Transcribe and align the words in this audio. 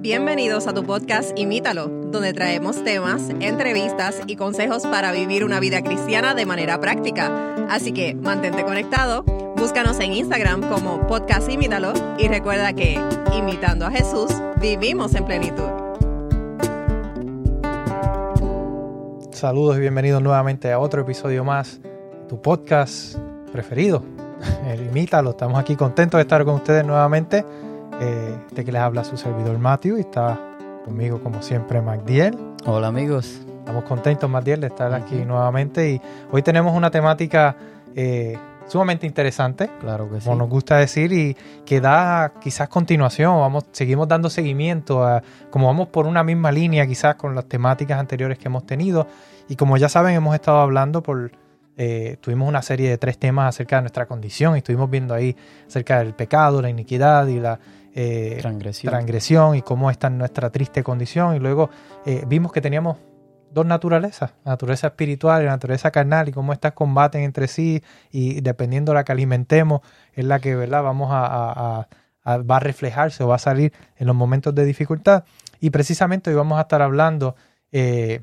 Bienvenidos 0.00 0.68
a 0.68 0.72
tu 0.72 0.84
podcast 0.84 1.36
Imítalo, 1.36 1.88
donde 1.88 2.32
traemos 2.32 2.84
temas, 2.84 3.30
entrevistas 3.40 4.20
y 4.28 4.36
consejos 4.36 4.86
para 4.86 5.10
vivir 5.10 5.42
una 5.42 5.58
vida 5.58 5.82
cristiana 5.82 6.36
de 6.36 6.46
manera 6.46 6.78
práctica. 6.78 7.66
Así 7.68 7.90
que 7.90 8.14
mantente 8.14 8.64
conectado, 8.64 9.24
búscanos 9.56 9.98
en 9.98 10.12
Instagram 10.12 10.68
como 10.68 11.04
podcast 11.08 11.50
Imítalo 11.50 11.94
y 12.16 12.28
recuerda 12.28 12.72
que, 12.74 12.96
imitando 13.36 13.86
a 13.86 13.90
Jesús, 13.90 14.30
vivimos 14.60 15.16
en 15.16 15.24
plenitud. 15.24 15.68
Saludos 19.32 19.78
y 19.78 19.80
bienvenidos 19.80 20.22
nuevamente 20.22 20.70
a 20.70 20.78
otro 20.78 21.02
episodio 21.02 21.42
más, 21.42 21.80
tu 22.28 22.40
podcast 22.40 23.16
preferido, 23.50 24.04
el 24.68 24.80
Imítalo. 24.86 25.30
Estamos 25.30 25.58
aquí 25.58 25.74
contentos 25.74 26.18
de 26.18 26.22
estar 26.22 26.44
con 26.44 26.54
ustedes 26.54 26.86
nuevamente 26.86 27.44
eh, 28.00 28.38
de 28.52 28.64
que 28.64 28.70
les 28.70 28.80
habla 28.80 29.02
su 29.02 29.16
servidor 29.16 29.58
Matthew 29.58 29.96
y 29.98 30.00
está 30.00 30.38
conmigo 30.84 31.20
como 31.20 31.42
siempre 31.42 31.82
Magdiel. 31.82 32.38
Hola 32.64 32.86
amigos. 32.88 33.40
Estamos 33.58 33.84
contentos 33.84 34.30
Magdiel 34.30 34.60
de 34.60 34.68
estar 34.68 34.94
aquí 34.94 35.16
nuevamente 35.16 35.90
y 35.90 36.00
hoy 36.30 36.42
tenemos 36.42 36.76
una 36.76 36.90
temática 36.90 37.56
eh, 37.96 38.38
sumamente 38.68 39.06
interesante, 39.06 39.68
claro 39.80 40.08
que 40.08 40.20
sí. 40.20 40.26
como 40.26 40.38
nos 40.38 40.48
gusta 40.48 40.76
decir 40.76 41.12
y 41.12 41.36
que 41.66 41.80
da 41.80 42.34
quizás 42.40 42.68
continuación, 42.68 43.36
vamos, 43.40 43.64
seguimos 43.72 44.06
dando 44.06 44.30
seguimiento 44.30 45.04
a, 45.04 45.22
como 45.50 45.66
vamos 45.66 45.88
por 45.88 46.06
una 46.06 46.22
misma 46.22 46.52
línea 46.52 46.86
quizás 46.86 47.16
con 47.16 47.34
las 47.34 47.46
temáticas 47.46 47.98
anteriores 47.98 48.38
que 48.38 48.46
hemos 48.46 48.64
tenido 48.64 49.08
y 49.48 49.56
como 49.56 49.76
ya 49.76 49.88
saben 49.88 50.14
hemos 50.14 50.34
estado 50.34 50.60
hablando 50.60 51.02
por 51.02 51.32
eh, 51.80 52.16
tuvimos 52.20 52.48
una 52.48 52.60
serie 52.60 52.90
de 52.90 52.98
tres 52.98 53.18
temas 53.18 53.54
acerca 53.54 53.76
de 53.76 53.82
nuestra 53.82 54.06
condición 54.06 54.56
y 54.56 54.58
estuvimos 54.58 54.90
viendo 54.90 55.14
ahí 55.14 55.36
acerca 55.66 55.98
del 55.98 56.12
pecado, 56.12 56.60
la 56.60 56.68
iniquidad 56.68 57.26
y 57.28 57.38
la 57.38 57.60
eh, 58.00 58.38
transgresión. 58.40 58.92
transgresión. 58.92 59.56
y 59.56 59.62
cómo 59.62 59.90
está 59.90 60.08
nuestra 60.08 60.50
triste 60.50 60.84
condición. 60.84 61.34
Y 61.34 61.40
luego 61.40 61.68
eh, 62.06 62.22
vimos 62.28 62.52
que 62.52 62.60
teníamos 62.60 62.96
dos 63.50 63.66
naturalezas, 63.66 64.34
la 64.44 64.52
naturaleza 64.52 64.88
espiritual 64.88 65.42
y 65.42 65.46
la 65.46 65.52
naturaleza 65.52 65.90
carnal, 65.90 66.28
y 66.28 66.32
cómo 66.32 66.52
estas 66.52 66.72
combaten 66.74 67.22
entre 67.22 67.48
sí 67.48 67.82
y 68.12 68.40
dependiendo 68.40 68.92
de 68.92 68.96
la 68.96 69.04
que 69.04 69.12
alimentemos, 69.12 69.80
es 70.12 70.24
la 70.24 70.38
que 70.38 70.54
¿verdad? 70.54 70.82
vamos 70.82 71.08
a, 71.10 71.88
va 72.24 72.56
a 72.56 72.60
reflejarse 72.60 73.24
o 73.24 73.28
va 73.28 73.36
a 73.36 73.40
salir 73.40 73.72
en 73.96 74.06
los 74.06 74.14
momentos 74.14 74.54
de 74.54 74.64
dificultad. 74.64 75.24
Y 75.60 75.70
precisamente 75.70 76.30
hoy 76.30 76.36
vamos 76.36 76.58
a 76.58 76.62
estar 76.62 76.82
hablando 76.82 77.34
eh, 77.72 78.20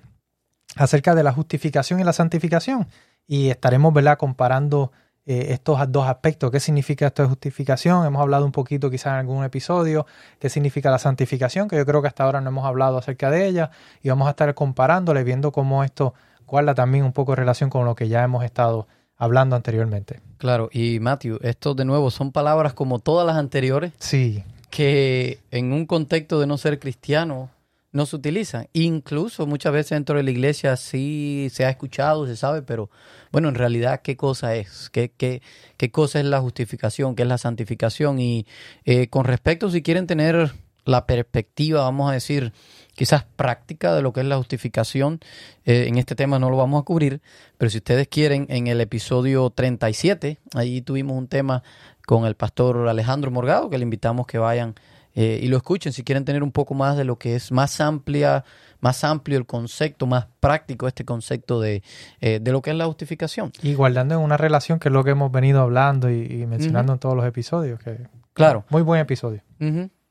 acerca 0.77 1.15
de 1.15 1.23
la 1.23 1.33
justificación 1.33 1.99
y 1.99 2.03
la 2.03 2.13
santificación. 2.13 2.87
Y 3.27 3.49
estaremos 3.49 3.93
¿verdad? 3.93 4.17
comparando 4.17 4.91
eh, 5.27 5.47
estos 5.49 5.79
dos 5.91 6.07
aspectos. 6.07 6.51
¿Qué 6.51 6.59
significa 6.59 7.07
esto 7.07 7.23
de 7.23 7.29
justificación? 7.29 8.05
Hemos 8.05 8.21
hablado 8.21 8.45
un 8.45 8.51
poquito 8.51 8.91
quizás 8.91 9.07
en 9.07 9.19
algún 9.19 9.43
episodio. 9.43 10.05
¿Qué 10.39 10.49
significa 10.49 10.91
la 10.91 10.99
santificación? 10.99 11.67
Que 11.67 11.77
yo 11.77 11.85
creo 11.85 12.01
que 12.01 12.07
hasta 12.07 12.23
ahora 12.23 12.41
no 12.41 12.49
hemos 12.49 12.65
hablado 12.65 12.97
acerca 12.97 13.31
de 13.31 13.47
ella. 13.47 13.71
Y 14.03 14.09
vamos 14.09 14.27
a 14.27 14.31
estar 14.31 14.53
comparándole, 14.53 15.23
viendo 15.23 15.51
cómo 15.51 15.83
esto 15.83 16.13
guarda 16.45 16.75
también 16.75 17.05
un 17.05 17.11
poco 17.11 17.31
de 17.31 17.37
relación 17.37 17.69
con 17.69 17.85
lo 17.85 17.95
que 17.95 18.07
ya 18.07 18.23
hemos 18.23 18.43
estado 18.43 18.87
hablando 19.17 19.55
anteriormente. 19.55 20.19
Claro, 20.37 20.69
y 20.71 20.99
Matthew, 20.99 21.39
esto 21.41 21.73
de 21.73 21.85
nuevo 21.85 22.11
son 22.11 22.31
palabras 22.31 22.73
como 22.73 22.99
todas 22.99 23.25
las 23.25 23.37
anteriores. 23.37 23.93
Sí. 23.97 24.43
Que 24.69 25.39
en 25.51 25.73
un 25.73 25.85
contexto 25.85 26.39
de 26.39 26.47
no 26.47 26.57
ser 26.57 26.79
cristiano 26.79 27.49
no 27.95 28.05
se 28.05 28.17
utilizan. 28.17 28.67
Incluso 28.73 29.47
muchas 29.47 29.71
veces 29.71 29.91
dentro 29.91 30.17
de 30.17 30.23
la 30.23 30.31
iglesia 30.31 30.75
sí 30.75 31.47
se 31.49 31.63
ha 31.63 31.69
escuchado, 31.69 32.27
se 32.27 32.35
sabe, 32.35 32.61
pero 32.61 32.89
bueno, 33.31 33.47
en 33.47 33.55
realidad, 33.55 34.01
¿qué 34.01 34.17
cosa 34.17 34.53
es? 34.55 34.89
¿Qué, 34.89 35.13
qué, 35.15 35.41
qué 35.77 35.91
cosa 35.91 36.19
es 36.19 36.25
la 36.25 36.41
justificación? 36.41 37.15
¿Qué 37.15 37.23
es 37.23 37.29
la 37.29 37.37
santificación? 37.37 38.19
Y 38.19 38.45
eh, 38.83 39.07
con 39.07 39.23
respecto, 39.23 39.71
si 39.71 39.81
quieren 39.81 40.07
tener 40.07 40.51
la 40.83 41.05
perspectiva, 41.05 41.83
vamos 41.83 42.09
a 42.09 42.13
decir, 42.13 42.51
quizás 42.95 43.23
práctica 43.37 43.95
de 43.95 44.01
lo 44.01 44.11
que 44.11 44.19
es 44.19 44.25
la 44.25 44.35
justificación, 44.35 45.21
eh, 45.63 45.85
en 45.87 45.97
este 45.97 46.15
tema 46.15 46.37
no 46.37 46.49
lo 46.49 46.57
vamos 46.57 46.81
a 46.81 46.83
cubrir, 46.83 47.21
pero 47.57 47.71
si 47.71 47.77
ustedes 47.77 48.09
quieren, 48.09 48.45
en 48.49 48.67
el 48.67 48.81
episodio 48.81 49.49
37, 49.51 50.37
ahí 50.53 50.81
tuvimos 50.81 51.17
un 51.17 51.29
tema 51.29 51.63
con 52.05 52.25
el 52.25 52.35
pastor 52.35 52.89
Alejandro 52.89 53.31
Morgado, 53.31 53.69
que 53.69 53.77
le 53.77 53.83
invitamos 53.83 54.27
que 54.27 54.37
vayan 54.37 54.75
eh, 55.15 55.39
y 55.41 55.47
lo 55.47 55.57
escuchen 55.57 55.93
si 55.93 56.03
quieren 56.03 56.25
tener 56.25 56.43
un 56.43 56.51
poco 56.51 56.73
más 56.73 56.97
de 56.97 57.05
lo 57.05 57.17
que 57.17 57.35
es 57.35 57.51
más 57.51 57.79
amplia, 57.79 58.43
más 58.81 59.03
amplio 59.05 59.37
el 59.37 59.45
concepto, 59.45 60.05
más 60.05 60.27
práctico 60.41 60.87
este 60.87 61.05
concepto 61.05 61.61
de, 61.61 61.81
eh, 62.19 62.39
de 62.41 62.51
lo 62.51 62.61
que 62.61 62.71
es 62.71 62.75
la 62.75 62.85
justificación. 62.85 63.53
Y 63.63 63.73
guardando 63.73 64.15
en 64.15 64.21
una 64.21 64.35
relación 64.35 64.77
que 64.77 64.89
es 64.89 64.93
lo 64.93 65.03
que 65.03 65.11
hemos 65.11 65.31
venido 65.31 65.61
hablando 65.61 66.11
y, 66.11 66.45
mencionando 66.45 66.93
en 66.93 66.99
todos 66.99 67.15
los 67.15 67.25
episodios. 67.25 67.79
Que, 67.79 68.07
claro. 68.33 68.65
Muy 68.69 68.81
buen 68.81 68.99
episodio. 68.99 69.41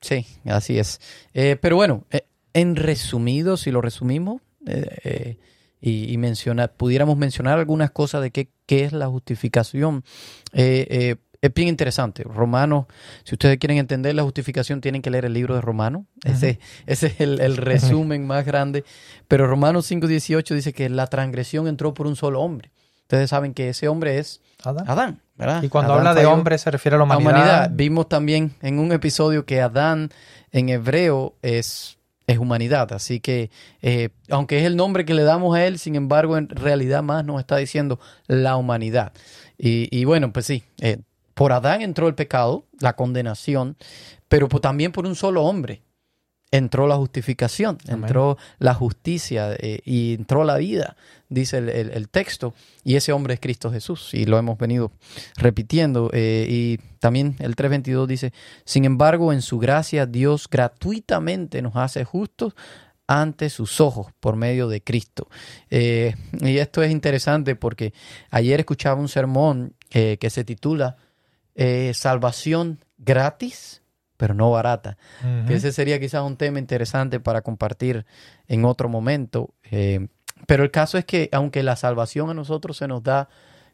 Sí, 0.01 0.25
así 0.45 0.79
es. 0.79 0.99
Eh, 1.33 1.55
pero 1.61 1.75
bueno, 1.75 2.05
en 2.53 2.75
resumido, 2.75 3.57
si 3.57 3.71
lo 3.71 3.81
resumimos, 3.81 4.41
y, 5.81 6.11
y 6.11 6.17
mencionar, 6.17 6.73
pudiéramos 6.73 7.15
mencionar 7.15 7.59
algunas 7.59 7.91
cosas 7.91 8.23
de 8.23 8.31
qué, 8.31 8.49
qué 8.65 8.85
es 8.85 8.91
la 8.93 9.07
justificación. 9.07 10.03
Eh, 10.53 11.17
es 11.45 11.53
bien 11.53 11.67
interesante. 11.67 12.23
Romanos, 12.23 12.85
si 13.23 13.35
ustedes 13.35 13.57
quieren 13.57 13.77
entender 13.77 14.15
la 14.15 14.23
justificación, 14.23 14.81
tienen 14.81 15.01
que 15.01 15.09
leer 15.09 15.25
el 15.25 15.33
libro 15.33 15.55
de 15.55 15.61
Romanos. 15.61 16.03
Ese, 16.23 16.59
ese 16.85 17.07
es 17.07 17.19
el, 17.19 17.57
resumen 17.57 18.25
más 18.25 18.45
grande. 18.45 18.83
Pero 19.27 19.47
Romanos 19.47 19.89
5.18 19.91 20.55
dice 20.55 20.73
que 20.73 20.89
la 20.89 21.07
transgresión 21.07 21.67
entró 21.67 21.93
por 21.93 22.07
un 22.07 22.15
solo 22.15 22.41
hombre. 22.41 22.71
Ustedes 23.03 23.29
saben 23.29 23.53
que 23.53 23.69
ese 23.69 23.87
hombre 23.87 24.17
es 24.17 24.41
Adán. 24.63 25.21
¿verdad? 25.37 25.61
Y 25.61 25.69
cuando 25.69 25.93
habla 25.93 26.13
de 26.13 26.25
hombre 26.25 26.57
se 26.57 26.71
refiere 26.71 26.95
a 26.95 26.97
la 26.97 27.03
humanidad. 27.03 27.69
Vimos 27.71 28.09
también 28.09 28.53
en 28.61 28.79
un 28.79 28.91
episodio 28.91 29.45
que 29.45 29.61
Adán 29.61 30.09
en 30.51 30.69
hebreo 30.69 31.35
es, 31.41 31.99
es 32.25 32.37
humanidad. 32.37 32.91
Así 32.93 33.19
que, 33.19 33.51
eh, 33.81 34.09
aunque 34.29 34.59
es 34.59 34.65
el 34.65 34.75
nombre 34.75 35.05
que 35.05 35.13
le 35.13 35.23
damos 35.23 35.55
a 35.55 35.65
él, 35.65 35.77
sin 35.77 35.95
embargo, 35.95 36.37
en 36.37 36.49
realidad 36.49 37.03
más 37.03 37.25
nos 37.25 37.39
está 37.39 37.57
diciendo 37.57 37.99
la 38.27 38.55
humanidad. 38.55 39.11
Y, 39.57 40.03
bueno, 40.03 40.33
pues 40.33 40.47
sí, 40.47 40.63
eh, 40.81 40.97
por 41.35 41.51
Adán 41.51 41.81
entró 41.81 42.07
el 42.07 42.15
pecado, 42.15 42.65
la 42.79 42.95
condenación, 42.95 43.77
pero 44.27 44.47
también 44.47 44.91
por 44.91 45.05
un 45.05 45.15
solo 45.15 45.43
hombre 45.43 45.83
entró 46.51 46.87
la 46.87 46.95
justificación, 46.95 47.77
entró 47.87 48.37
la 48.59 48.73
justicia 48.73 49.53
eh, 49.57 49.81
y 49.83 50.13
entró 50.13 50.45
la 50.45 50.57
vida, 50.57 50.95
dice 51.27 51.57
el, 51.57 52.09
texto, 52.09 52.53
y 52.83 52.95
ese 52.95 53.11
hombre 53.11 53.33
es 53.33 53.39
Cristo 53.39 53.71
Jesús, 53.71 54.13
y 54.13 54.25
lo 54.25 54.37
hemos 54.37 54.57
venido 54.57 54.91
repitiendo. 55.35 56.09
Eh, 56.13 56.47
y 56.49 56.77
también 56.99 57.35
el 57.39 57.55
3.22 57.55 58.07
dice, 58.07 58.33
sin 58.63 58.85
embargo, 58.85 59.33
en 59.33 59.41
su 59.41 59.59
gracia 59.59 60.05
Dios 60.05 60.47
gratuitamente 60.49 61.61
nos 61.61 61.75
hace 61.75 62.05
justos 62.05 62.55
ante 63.07 63.49
sus 63.49 63.81
ojos 63.81 64.07
por 64.19 64.35
medio 64.35 64.67
de 64.67 64.81
Cristo. 64.81 65.27
Eh, 65.69 66.15
y 66.41 66.57
esto 66.57 66.81
es 66.81 66.91
interesante 66.91 67.55
porque 67.55 67.93
ayer 68.31 68.61
escuchaba 68.61 69.01
un 69.01 69.09
sermón 69.09 69.73
que 69.89 70.29
se 70.29 70.43
titula 70.43 70.97
eh, 71.55 71.93
salvación 71.93 72.83
gratis, 72.97 73.81
pero 74.17 74.33
no 74.33 74.51
barata. 74.51 74.97
ese 75.49 75.71
sería 75.71 75.99
quizás 75.99 76.23
un 76.23 76.37
tema 76.37 76.59
interesante 76.59 77.19
para 77.19 77.41
compartir 77.41 78.05
en 78.47 78.65
otro 78.65 78.89
momento. 78.89 79.53
Eh, 79.71 80.07
pero 80.47 80.63
el 80.63 80.71
caso 80.71 80.97
es 80.97 81.05
que 81.05 81.29
aunque 81.31 81.63
la 81.63 81.75
salvación 81.75 82.29
a 82.29 82.33
nosotros 82.33 82.77
se 82.77 82.87
nos 82.87 83.03
da 83.03 83.29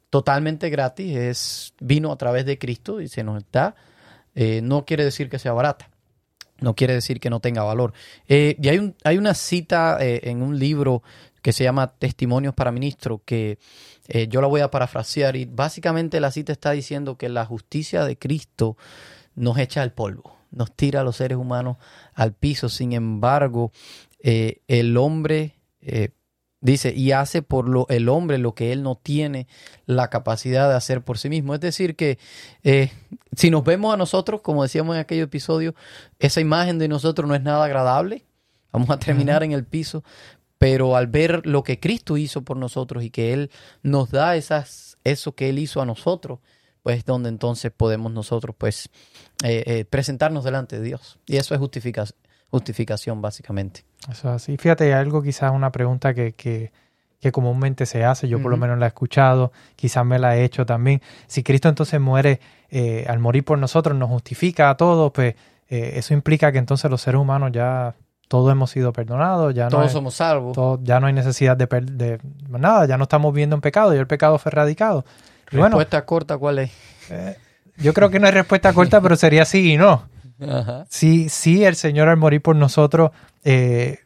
totalmente 0.09 0.69
gratis, 0.69 1.15
es 1.15 1.73
vino 1.79 2.11
a 2.11 2.17
través 2.17 2.45
de 2.45 2.57
Cristo 2.57 3.01
y 3.01 3.07
se 3.07 3.23
nos 3.23 3.43
da, 3.51 3.75
eh, 4.35 4.61
no 4.61 4.85
quiere 4.85 5.03
decir 5.03 5.29
que 5.29 5.39
sea 5.39 5.53
barata. 5.53 5.89
No 6.59 6.75
quiere 6.75 6.93
decir 6.93 7.19
que 7.19 7.31
no 7.31 7.39
tenga 7.39 7.63
valor. 7.63 7.93
y 8.27 8.67
hay, 8.67 8.77
un, 8.77 8.95
hay 9.03 9.17
una 9.17 9.33
cita 9.33 9.97
en 9.99 10.43
un 10.43 10.59
libro 10.59 11.01
que 11.41 11.53
se 11.53 11.63
llama 11.63 11.93
Testimonios 11.97 12.53
para 12.53 12.71
Ministro, 12.71 13.21
que 13.25 13.57
eh, 14.07 14.27
yo 14.27 14.41
la 14.41 14.47
voy 14.47 14.61
a 14.61 14.71
parafrasear 14.71 15.35
y 15.35 15.45
básicamente 15.45 16.19
la 16.19 16.31
cita 16.31 16.51
está 16.51 16.71
diciendo 16.71 17.17
que 17.17 17.29
la 17.29 17.45
justicia 17.45 18.05
de 18.05 18.17
Cristo 18.17 18.77
nos 19.35 19.57
echa 19.57 19.81
al 19.81 19.93
polvo, 19.93 20.37
nos 20.51 20.75
tira 20.75 21.01
a 21.01 21.03
los 21.03 21.17
seres 21.17 21.37
humanos 21.37 21.77
al 22.13 22.33
piso. 22.33 22.69
Sin 22.69 22.93
embargo, 22.93 23.71
eh, 24.19 24.61
el 24.67 24.97
hombre 24.97 25.55
eh, 25.81 26.09
dice 26.59 26.93
y 26.95 27.11
hace 27.11 27.41
por 27.41 27.67
lo, 27.67 27.87
el 27.89 28.07
hombre 28.07 28.37
lo 28.37 28.53
que 28.53 28.71
él 28.71 28.83
no 28.83 28.95
tiene 28.95 29.47
la 29.85 30.09
capacidad 30.09 30.69
de 30.69 30.75
hacer 30.75 31.01
por 31.01 31.17
sí 31.17 31.29
mismo. 31.29 31.55
Es 31.55 31.61
decir, 31.61 31.95
que 31.95 32.19
si 33.35 33.49
nos 33.49 33.63
vemos 33.63 33.93
a 33.93 33.97
nosotros, 33.97 34.41
como 34.41 34.61
decíamos 34.61 34.95
en 34.95 35.01
aquel 35.01 35.21
episodio, 35.21 35.73
esa 36.19 36.39
imagen 36.39 36.77
de 36.77 36.87
nosotros 36.87 37.27
no 37.27 37.33
es 37.33 37.41
nada 37.41 37.65
agradable. 37.65 38.25
Vamos 38.71 38.89
a 38.89 38.97
terminar 38.97 39.43
en 39.43 39.51
el 39.51 39.65
piso, 39.65 40.03
pero 40.61 40.95
al 40.95 41.07
ver 41.07 41.47
lo 41.47 41.63
que 41.63 41.79
Cristo 41.79 42.17
hizo 42.17 42.43
por 42.43 42.55
nosotros 42.55 43.03
y 43.03 43.09
que 43.09 43.33
Él 43.33 43.49
nos 43.81 44.11
da 44.11 44.35
esas, 44.35 44.95
eso 45.03 45.33
que 45.33 45.49
Él 45.49 45.57
hizo 45.57 45.81
a 45.81 45.87
nosotros, 45.87 46.37
pues 46.83 46.99
es 46.99 47.05
donde 47.05 47.29
entonces 47.29 47.71
podemos 47.75 48.11
nosotros 48.11 48.55
pues 48.55 48.87
eh, 49.43 49.63
eh, 49.65 49.85
presentarnos 49.85 50.43
delante 50.43 50.77
de 50.77 50.83
Dios. 50.83 51.17
Y 51.25 51.37
eso 51.37 51.55
es 51.55 51.59
justificación, 51.59 52.15
justificación 52.51 53.23
básicamente. 53.23 53.85
Eso 54.03 54.29
es 54.29 54.35
así. 54.35 54.55
Fíjate, 54.55 54.93
algo 54.93 55.23
quizás 55.23 55.51
una 55.51 55.71
pregunta 55.71 56.13
que, 56.13 56.33
que, 56.33 56.71
que 57.19 57.31
comúnmente 57.31 57.87
se 57.87 58.03
hace, 58.03 58.27
yo 58.27 58.39
por 58.39 58.51
lo 58.51 58.57
menos 58.57 58.77
la 58.77 58.85
he 58.85 58.89
escuchado, 58.89 59.51
quizás 59.75 60.05
me 60.05 60.19
la 60.19 60.37
he 60.37 60.43
hecho 60.43 60.67
también. 60.67 61.01
Si 61.25 61.41
Cristo 61.41 61.69
entonces 61.69 61.99
muere, 61.99 62.39
eh, 62.69 63.07
al 63.09 63.17
morir 63.17 63.43
por 63.43 63.57
nosotros, 63.57 63.97
nos 63.97 64.09
justifica 64.09 64.69
a 64.69 64.77
todos, 64.77 65.11
pues 65.11 65.33
eh, 65.69 65.93
eso 65.95 66.13
implica 66.13 66.51
que 66.51 66.59
entonces 66.59 66.91
los 66.91 67.01
seres 67.01 67.19
humanos 67.19 67.49
ya 67.51 67.95
todos 68.31 68.49
hemos 68.49 68.71
sido 68.71 68.93
perdonados, 68.93 69.53
ya 69.53 69.65
no, 69.65 69.71
Todos 69.71 69.83
hay, 69.87 69.89
somos 69.91 70.13
salvos. 70.15 70.53
todo- 70.55 70.79
ya 70.81 71.01
no 71.01 71.07
hay 71.07 71.11
necesidad 71.13 71.57
de, 71.57 71.67
per- 71.67 71.83
de 71.91 72.17
nada, 72.47 72.85
ya 72.85 72.97
no 72.97 73.03
estamos 73.03 73.33
viviendo 73.33 73.57
en 73.57 73.61
pecado, 73.61 73.93
ya 73.93 73.99
el 73.99 74.07
pecado 74.07 74.37
fue 74.39 74.51
erradicado. 74.51 75.03
Y 75.51 75.57
bueno, 75.57 75.75
Respuesta 75.75 76.05
corta, 76.05 76.37
¿cuál 76.37 76.59
es? 76.59 76.71
eh, 77.09 77.35
yo 77.75 77.93
creo 77.93 78.09
que 78.09 78.21
no 78.21 78.27
hay 78.27 78.31
respuesta 78.31 78.71
corta, 78.73 79.01
pero 79.01 79.17
sería 79.17 79.43
sí 79.43 79.73
y 79.73 79.77
no. 79.77 80.07
Ajá. 80.49 80.85
Sí, 80.89 81.27
sí, 81.27 81.65
el 81.65 81.75
Señor 81.75 82.07
al 82.07 82.15
morir 82.15 82.41
por 82.41 82.55
nosotros 82.55 83.11
eh, 83.43 83.99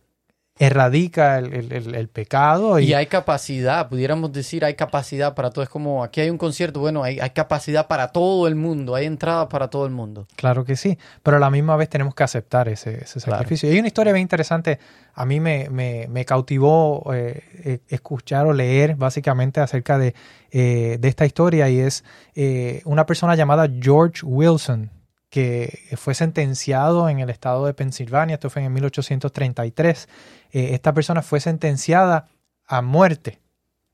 erradica 0.58 1.38
el, 1.38 1.54
el- 1.54 1.72
el- 1.74 1.96
el 1.96 2.08
pecado 2.08 2.80
y, 2.80 2.86
Y 2.86 2.94
hay 2.94 3.08
capacidad, 3.08 3.90
pudiéramos 3.90 4.32
decir, 4.32 4.64
hay 4.64 4.76
capacidad 4.76 5.36
para 5.36 5.50
todo. 5.50 5.64
Es 5.64 5.70
como, 5.70 6.02
aquí 6.04 6.22
hay 6.22 6.30
un 6.30 6.38
concierto, 6.38 6.80
bueno, 6.80 7.04
hay, 7.04 7.20
hay 7.20 7.32
capacidad 7.32 7.88
para 7.88 8.08
todo 8.14 8.48
el 8.48 8.56
mundo, 8.56 8.96
hay 8.96 9.06
entradas 9.06 9.48
para 9.48 9.70
todo 9.70 9.86
el 9.86 9.92
mundo. 9.92 10.28
Claro 10.38 10.64
que 10.64 10.78
sí, 10.78 10.98
pero 11.24 11.38
a 11.38 11.40
la 11.42 11.50
misma 11.50 11.76
vez 11.76 11.90
tenemos 11.90 12.16
que 12.16 12.24
aceptar 12.24 12.70
ese, 12.70 13.04
ese 13.04 13.20
Claro. 13.20 13.40
sacrificio. 13.40 13.70
Y 13.70 13.74
hay 13.74 13.80
una 13.80 13.88
historia 13.90 14.14
bien 14.14 14.22
interesante, 14.22 14.80
a 15.14 15.26
mí 15.26 15.42
me, 15.42 15.68
me- 15.70 16.08
me 16.10 16.24
cautivó 16.24 17.04
eh, 17.14 17.44
eh, 17.66 17.80
escuchar 17.90 18.46
o 18.46 18.54
leer 18.54 18.96
básicamente 18.96 19.60
acerca 19.60 19.98
de, 19.98 20.16
eh, 20.52 20.98
de 21.02 21.08
esta 21.10 21.26
historia 21.26 21.68
y 21.70 21.80
es 21.80 22.06
eh, 22.34 22.82
una 22.86 23.06
persona 23.06 23.36
llamada 23.36 23.68
George 23.82 24.22
Wilson 24.26 24.90
que 25.36 25.90
fue 25.98 26.16
sentenciado 26.16 27.10
en 27.10 27.20
el 27.20 27.30
estado 27.30 27.66
de 27.66 27.74
Pensilvania, 27.74 28.36
esto 28.36 28.50
fue 28.50 28.64
en 28.64 28.72
1833. 28.72 30.08
Eh, 30.54 30.70
esta 30.72 30.94
persona 30.94 31.22
fue 31.22 31.42
sentenciada 31.42 32.30
a 32.66 32.82
muerte 32.82 33.42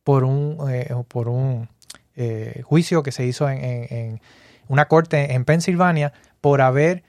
por 0.04 0.24
un, 0.24 0.58
eh, 0.70 0.94
por 1.08 1.30
un 1.30 1.68
eh, 2.16 2.62
juicio 2.64 3.02
que 3.02 3.12
se 3.12 3.26
hizo 3.26 3.50
en- 3.50 4.22
una 4.68 4.88
corte 4.88 5.34
en 5.34 5.44
Pensilvania 5.44 6.14
por 6.42 6.62
haber 6.62 7.04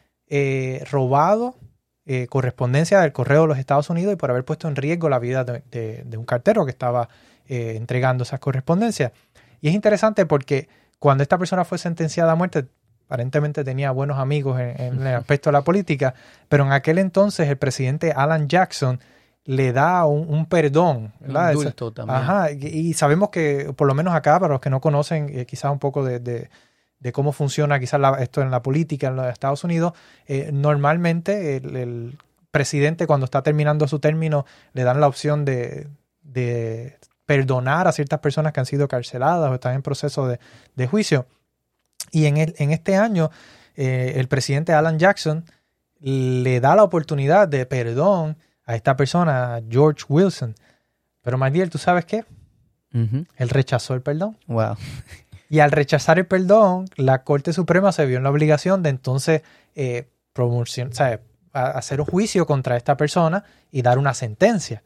robado 0.90 1.56
correspondencia 2.31 3.00
del 3.02 3.12
correo 3.12 3.43
de 3.43 3.49
los 3.49 3.58
Estados 3.58 3.90
Unidos 3.90 4.14
y 4.14 4.17
por 4.17 4.31
haber 4.31 4.46
puesto 4.46 4.67
en 4.67 4.76
riesgo 4.76 5.11
la 5.11 5.19
vida 5.19 5.44
de, 5.44 5.62
de- 6.06 6.17
un 6.17 6.25
cartero 6.25 6.64
que 6.64 6.70
estaba 6.70 7.11
entregando 7.46 8.23
esas 8.25 8.40
correspondencias. 8.40 9.12
Y 9.61 9.69
es 9.69 9.75
interesante 9.75 10.25
porque 10.25 10.69
cuando 10.99 11.23
esta 11.23 11.37
persona 11.37 11.67
fue 11.67 11.76
sentenciada 11.76 12.32
a 12.32 12.34
muerte, 12.34 12.64
aparentemente 13.12 13.62
tenía 13.62 13.91
buenos 13.91 14.19
amigos 14.19 14.59
en, 14.59 14.81
en 14.81 15.06
el 15.06 15.14
aspecto 15.17 15.50
de 15.50 15.53
la 15.53 15.61
política, 15.62 16.14
pero 16.49 16.64
en 16.64 16.73
aquel 16.73 16.97
entonces 16.99 17.47
el 17.47 17.59
presidente 17.59 18.12
Alan 18.12 18.49
Jackson 18.49 19.00
le 19.44 19.73
da 19.75 20.06
un, 20.06 20.32
un 20.35 20.47
perdón. 20.47 21.12
Ajá, 22.17 22.53
y, 22.53 22.64
y 22.67 22.94
sabemos 22.94 23.29
que, 23.29 23.73
por 23.76 23.87
lo 23.87 23.93
menos 23.94 24.14
acá, 24.14 24.41
para 24.41 24.55
los 24.55 24.62
que 24.62 24.70
no 24.70 24.81
conocen 24.81 25.29
eh, 25.31 25.44
quizás 25.44 25.70
un 25.70 25.79
poco 25.79 26.03
de, 26.05 26.20
de- 26.20 26.49
de 27.00 27.12
cómo 27.12 27.32
funciona 27.32 27.79
quizás 27.81 28.00
la- 28.00 28.14
esto 28.23 28.41
en 28.41 28.50
la 28.50 28.62
política 28.62 29.09
en 29.09 29.17
los 29.17 29.26
Estados 29.26 29.62
Unidos, 29.65 29.93
eh, 30.26 30.50
normalmente 30.53 31.56
el, 31.56 31.76
el 31.76 32.19
presidente 32.50 33.06
cuando 33.06 33.25
está 33.25 33.43
terminando 33.43 33.87
su 33.88 33.99
término 33.99 34.47
le 34.73 34.85
dan 34.85 35.00
la 35.00 35.08
opción 35.08 35.44
de, 35.44 35.88
de 36.23 36.97
perdonar 37.26 37.88
a 37.88 37.93
ciertas 37.93 38.20
personas 38.20 38.53
que 38.53 38.61
han 38.61 38.67
sido 38.67 38.88
carceladas 38.88 39.50
o 39.50 39.55
están 39.55 39.75
en 39.75 39.82
proceso 39.82 40.26
de, 40.29 40.38
de 40.76 40.87
juicio. 40.87 41.26
Y 42.12 42.26
en, 42.26 42.37
el, 42.37 42.55
en 42.59 42.70
este 42.70 42.94
año, 42.97 43.31
eh, 43.75 44.12
el 44.17 44.29
presidente 44.29 44.73
Alan 44.73 44.99
Jackson 45.00 45.44
le 46.00 46.61
da 46.61 46.76
la 46.76 46.85
oportunidad 46.85 47.49
de 47.49 47.67
perdón 47.67 48.37
a 48.64 48.76
esta 48.76 48.94
persona, 48.97 49.56
a 49.56 49.62
George 49.69 50.05
Wilson. 50.09 50.55
Pero 51.23 51.38
Magdiel, 51.38 51.70
¿tú 51.70 51.79
sabes 51.79 52.05
qué? 52.05 52.25
Ujú. 52.94 53.25
Él 53.37 53.49
rechazó 53.49 53.94
el 53.94 54.03
perdón. 54.03 54.37
Wow. 54.47 54.76
Y 55.49 55.61
al 55.61 55.70
rechazar 55.70 56.19
el 56.19 56.26
perdón, 56.26 56.87
la 56.97 57.25
Corte 57.25 57.53
Suprema 57.53 57.93
se 57.93 58.06
vio 58.06 58.17
en 58.19 58.23
la 58.25 58.31
obligación 58.31 58.82
de 58.82 58.91
entonces 58.91 59.43
eh, 59.75 60.08
a- 61.53 61.67
hacer 61.79 62.00
un 62.00 62.06
juicio 62.06 62.47
contra 62.47 62.76
esta 62.76 62.97
persona 62.97 63.44
y 63.70 63.82
dar 63.82 63.99
una 63.99 64.15
sentencia. 64.15 64.82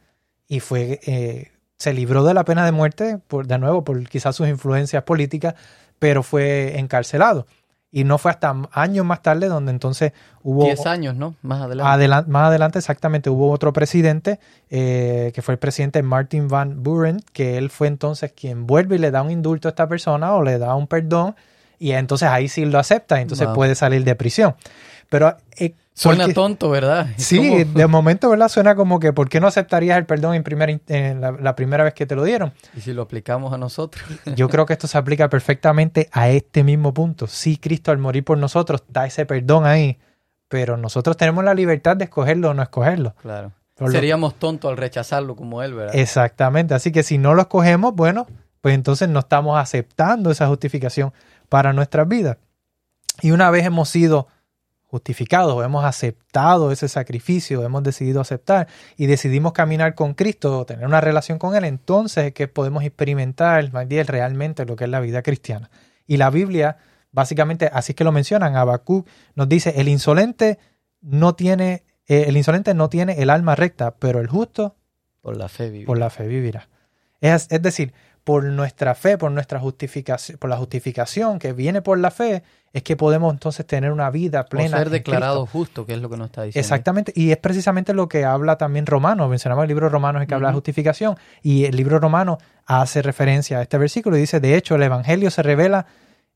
Y 0.48 0.60
fue, 0.60 1.00
eh, 1.06 1.52
se 1.78 1.92
libró 1.92 2.24
de 2.24 2.34
la 2.34 2.44
pena 2.44 2.64
de 2.64 2.72
muerte, 2.72 3.18
por, 3.28 3.46
de 3.46 3.58
nuevo, 3.58 3.84
por 3.84 4.08
quizás 4.08 4.36
sus 4.36 4.48
influencias 4.48 5.02
políticas, 5.04 5.54
pero 5.98 6.22
fue 6.22 6.78
encarcelado. 6.78 7.46
Y 7.92 8.04
no 8.04 8.18
fue 8.18 8.30
hasta 8.30 8.54
años 8.72 9.06
más 9.06 9.22
tarde 9.22 9.46
donde 9.48 9.70
entonces 9.70 10.12
hubo... 10.42 10.64
Diez 10.64 10.84
años, 10.86 11.14
¿no? 11.14 11.34
Más 11.40 11.62
adelante. 11.62 12.04
Adelan- 12.04 12.26
más 12.26 12.48
adelante, 12.48 12.78
exactamente, 12.78 13.30
hubo 13.30 13.50
otro 13.50 13.72
presidente, 13.72 14.38
eh, 14.68 15.30
que 15.34 15.40
fue 15.40 15.54
el 15.54 15.58
presidente 15.58 16.02
Martin 16.02 16.48
Van 16.48 16.82
Buren, 16.82 17.20
que 17.32 17.56
él 17.56 17.70
fue 17.70 17.86
entonces 17.86 18.32
quien 18.32 18.66
vuelve 18.66 18.96
y 18.96 18.98
le 18.98 19.10
da 19.10 19.22
un 19.22 19.30
indulto 19.30 19.68
a 19.68 19.70
esta 19.70 19.88
persona 19.88 20.34
o 20.34 20.42
le 20.42 20.58
da 20.58 20.74
un 20.74 20.86
perdón, 20.88 21.36
y 21.78 21.92
entonces 21.92 22.28
ahí 22.28 22.48
sí 22.48 22.66
lo 22.66 22.78
acepta, 22.78 23.20
entonces 23.20 23.46
Wow. 23.46 23.54
puede 23.54 23.74
salir 23.74 24.04
de 24.04 24.14
prisión. 24.14 24.56
Pero... 25.08 25.36
eh, 25.56 25.74
Suena 25.98 26.24
porque- 26.24 26.34
tonto, 26.34 26.68
¿verdad? 26.68 27.06
Sí, 27.16 27.64
de 27.64 27.86
momento, 27.86 28.28
¿verdad? 28.28 28.48
Suena 28.48 28.74
como 28.74 29.00
que, 29.00 29.14
¿por 29.14 29.30
qué 29.30 29.40
no 29.40 29.46
aceptarías 29.46 29.96
el 29.96 30.04
perdón 30.04 30.34
en, 30.34 30.42
primera 30.42 30.70
en 30.88 31.20
la, 31.22 31.32
la 31.32 31.56
primera 31.56 31.84
vez 31.84 31.94
que 31.94 32.04
te 32.04 32.14
lo 32.14 32.22
dieron? 32.22 32.52
Y 32.76 32.82
si 32.82 32.92
lo 32.92 33.02
aplicamos 33.02 33.52
a 33.54 33.58
nosotros. 33.58 34.04
Yo 34.36 34.48
creo 34.50 34.66
que 34.66 34.74
esto 34.74 34.86
se 34.86 34.98
aplica 34.98 35.28
perfectamente 35.30 36.08
a 36.12 36.28
este 36.28 36.62
mismo 36.64 36.92
punto. 36.92 37.26
Sí, 37.26 37.56
Cristo 37.56 37.90
al 37.92 37.98
morir 37.98 38.24
por 38.24 38.36
nosotros 38.36 38.84
da 38.88 39.06
ese 39.06 39.24
perdón 39.24 39.64
ahí, 39.64 39.98
pero 40.48 40.76
nosotros 40.76 41.16
tenemos 41.16 41.42
la 41.44 41.54
libertad 41.54 41.96
de 41.96 42.04
escogerlo 42.04 42.50
o 42.50 42.54
no 42.54 42.62
escogerlo. 42.62 43.14
Claro. 43.22 43.52
Por 43.74 43.88
lo- 43.88 43.92
Seríamos 43.94 44.34
tontos 44.38 44.70
al 44.70 44.76
rechazarlo 44.76 45.34
como 45.34 45.62
él, 45.62 45.72
¿verdad? 45.74 45.94
Exactamente. 45.96 46.74
Así 46.74 46.92
que 46.92 47.02
si 47.02 47.16
no 47.16 47.32
lo 47.34 47.40
escogemos, 47.42 47.94
bueno, 47.94 48.26
pues 48.60 48.74
entonces 48.74 49.08
no 49.08 49.20
estamos 49.20 49.58
aceptando 49.58 50.30
esa 50.30 50.46
justificación 50.46 51.12
para 51.48 51.72
nuestras 51.72 52.06
vidas. 52.06 52.36
Y 53.22 53.30
una 53.30 53.48
vez 53.50 53.64
hemos 53.64 53.88
sido 53.88 54.28
justificados, 54.96 55.62
hemos 55.64 55.84
aceptado 55.84 56.72
ese 56.72 56.88
sacrificio, 56.88 57.62
hemos 57.64 57.82
decidido 57.82 58.20
aceptar 58.20 58.66
y 58.96 59.06
decidimos 59.06 59.52
caminar 59.52 59.94
con 59.94 60.14
Cristo, 60.14 60.64
tener 60.64 60.86
una 60.86 61.00
relación 61.00 61.38
con 61.38 61.54
Él, 61.54 61.64
entonces 61.64 62.26
es 62.26 62.32
que 62.32 62.48
podemos 62.48 62.82
experimentar 62.82 63.70
realmente 63.72 64.64
lo 64.64 64.74
que 64.74 64.84
es 64.84 64.90
la 64.90 65.00
vida 65.00 65.22
cristiana. 65.22 65.70
Y 66.06 66.16
la 66.16 66.30
Biblia, 66.30 66.78
básicamente, 67.12 67.70
así 67.72 67.92
es 67.92 67.96
que 67.96 68.04
lo 68.04 68.12
mencionan, 68.12 68.56
Habacuc 68.56 69.06
nos 69.34 69.48
dice, 69.48 69.74
el 69.76 69.88
insolente 69.88 70.58
no 71.02 71.34
tiene, 71.34 71.84
eh, 72.06 72.24
el 72.28 72.36
insolente 72.36 72.72
no 72.74 72.88
tiene 72.88 73.22
el 73.22 73.30
alma 73.30 73.54
recta, 73.54 73.96
pero 73.96 74.20
el 74.20 74.28
justo 74.28 74.76
Por 75.20 75.36
la 75.36 75.48
fe 75.48 75.70
vive. 75.70 75.86
por 75.86 75.98
la 75.98 76.08
fe 76.10 76.26
vivirá. 76.26 76.68
Es, 77.20 77.48
es 77.50 77.62
decir, 77.62 77.92
por 78.26 78.42
nuestra 78.42 78.96
fe, 78.96 79.16
por 79.16 79.30
nuestra 79.30 79.60
justificación, 79.60 80.36
por 80.38 80.50
la 80.50 80.56
justificación 80.56 81.38
que 81.38 81.52
viene 81.52 81.80
por 81.80 81.96
la 81.96 82.10
fe, 82.10 82.42
es 82.72 82.82
que 82.82 82.96
podemos 82.96 83.32
entonces 83.32 83.64
tener 83.64 83.92
una 83.92 84.10
vida 84.10 84.40
O 84.40 84.46
plena. 84.48 84.78
ser 84.78 84.88
en 84.88 84.94
declarado 84.94 85.44
Cristo. 85.44 85.58
justo, 85.58 85.86
que 85.86 85.94
es 85.94 86.00
lo 86.00 86.10
que 86.10 86.16
nos 86.16 86.26
está 86.26 86.42
diciendo. 86.42 86.60
Exactamente, 86.64 87.12
y 87.14 87.30
es 87.30 87.36
precisamente 87.36 87.94
lo 87.94 88.08
que 88.08 88.24
habla 88.24 88.58
también 88.58 88.84
Romanos. 88.84 89.30
Mencionamos 89.30 89.62
el 89.62 89.68
libro 89.68 89.88
Romanos 89.88 90.22
en 90.22 90.26
que 90.28 90.34
habla 90.34 90.48
de 90.48 90.54
justificación, 90.54 91.16
y 91.40 91.66
el 91.66 91.76
libro 91.76 92.00
Romano 92.00 92.38
hace 92.64 93.00
referencia 93.00 93.60
a 93.60 93.62
este 93.62 93.78
versículo 93.78 94.16
y 94.16 94.20
dice: 94.22 94.40
De 94.40 94.56
hecho, 94.56 94.74
el 94.74 94.82
Evangelio 94.82 95.30
se 95.30 95.44
revela, 95.44 95.86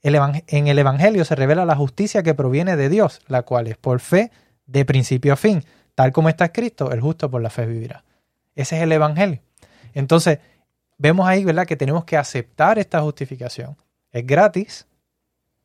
el 0.00 0.14
evang- 0.14 0.44
en 0.46 0.68
el 0.68 0.78
Evangelio 0.78 1.24
se 1.24 1.34
revela 1.34 1.64
la 1.64 1.74
justicia 1.74 2.22
que 2.22 2.34
proviene 2.34 2.76
de 2.76 2.88
Dios, 2.88 3.20
la 3.26 3.42
cual 3.42 3.66
es 3.66 3.76
por 3.76 3.98
fe 3.98 4.30
de 4.64 4.84
principio 4.84 5.32
a 5.32 5.36
fin, 5.36 5.64
tal 5.96 6.12
como 6.12 6.28
está 6.28 6.44
escrito: 6.44 6.92
el 6.92 7.00
justo 7.00 7.28
por 7.28 7.42
la 7.42 7.50
fe 7.50 7.66
vivirá. 7.66 8.04
Ese 8.54 8.76
es 8.76 8.82
el 8.84 8.92
Evangelio. 8.92 9.40
Entonces, 9.92 10.38
vemos 11.00 11.26
ahí, 11.26 11.44
¿verdad?, 11.44 11.66
que 11.66 11.76
tenemos 11.76 12.04
que 12.04 12.18
aceptar 12.18 12.78
esta 12.78 13.00
justificación. 13.00 13.74
Es 14.12 14.26
gratis, 14.26 14.86